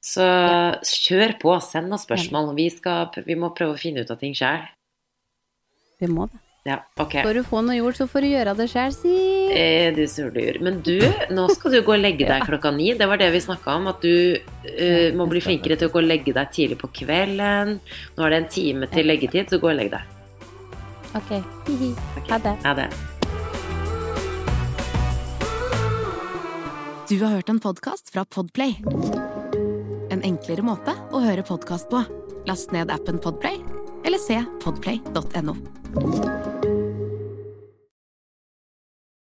Så 0.03 0.29
kjør 0.87 1.37
på, 1.43 1.59
send 1.67 1.95
oss 1.95 2.07
spørsmål. 2.07 2.55
Vi, 2.59 2.71
skal, 2.75 3.11
vi 3.27 3.37
må 3.39 3.53
prøve 3.57 3.77
å 3.77 3.83
finne 3.83 4.05
ut 4.05 4.11
av 4.15 4.23
ting 4.23 4.39
sjøl. 4.39 4.65
Vi 6.03 6.09
må 6.11 6.31
det. 6.31 6.41
Ja, 6.63 6.77
ok. 6.95 7.17
For 7.25 7.35
du 7.35 7.43
få 7.43 7.61
noe 7.67 7.75
gjort, 7.75 7.99
så 7.99 8.07
får 8.07 8.23
du 8.23 8.29
gjøre 8.31 8.55
det 8.55 8.69
sjøl, 8.71 8.93
si. 8.95 9.15
Eh, 9.51 9.89
du 9.97 10.05
surdyr. 10.07 10.61
Men 10.63 10.79
du, 10.87 10.95
nå 11.35 11.49
skal 11.57 11.75
du 11.75 11.81
gå 11.83 11.97
og 11.97 12.03
legge 12.03 12.29
deg 12.29 12.45
klokka 12.49 12.71
ni. 12.77 12.93
Det 12.99 13.09
var 13.11 13.19
det 13.19 13.33
vi 13.35 13.43
snakka 13.43 13.79
om. 13.81 13.89
At 13.91 14.05
du 14.05 14.39
uh, 14.39 15.09
må 15.19 15.27
bli 15.31 15.43
flinkere 15.43 15.79
til 15.81 15.91
å 15.91 15.95
gå 15.95 16.03
og 16.05 16.07
legge 16.07 16.35
deg 16.37 16.53
tidlig 16.55 16.79
på 16.83 16.93
kvelden. 17.03 17.81
Nå 18.15 18.27
er 18.27 18.35
det 18.35 18.43
en 18.45 18.53
time 18.55 18.91
til 18.95 19.11
leggetid, 19.11 19.51
så 19.51 19.59
gå 19.63 19.73
og 19.73 19.81
legg 19.81 19.91
deg. 19.97 20.07
Ok. 21.19 21.35
Hihi. 21.67 21.91
Ha 22.31 22.39
det. 22.47 22.55
Ha 22.63 22.77
det. 22.79 22.89
Du 27.11 27.19
har 27.25 27.35
hørt 27.35 27.51
en 27.51 27.61
podkast 27.61 28.15
fra 28.15 28.25
Podplay. 28.25 28.79
En 30.15 30.23
enklere 30.23 30.63
måte 30.65 30.95
å 31.11 31.21
høre 31.27 31.45
podkast 31.45 31.91
på. 31.91 32.01
Last 32.49 32.73
ned 32.73 32.95
appen 32.95 33.21
Podplay, 33.21 33.61
eller 34.07 34.23
se 34.23 34.41
podplay.no. 34.65 36.52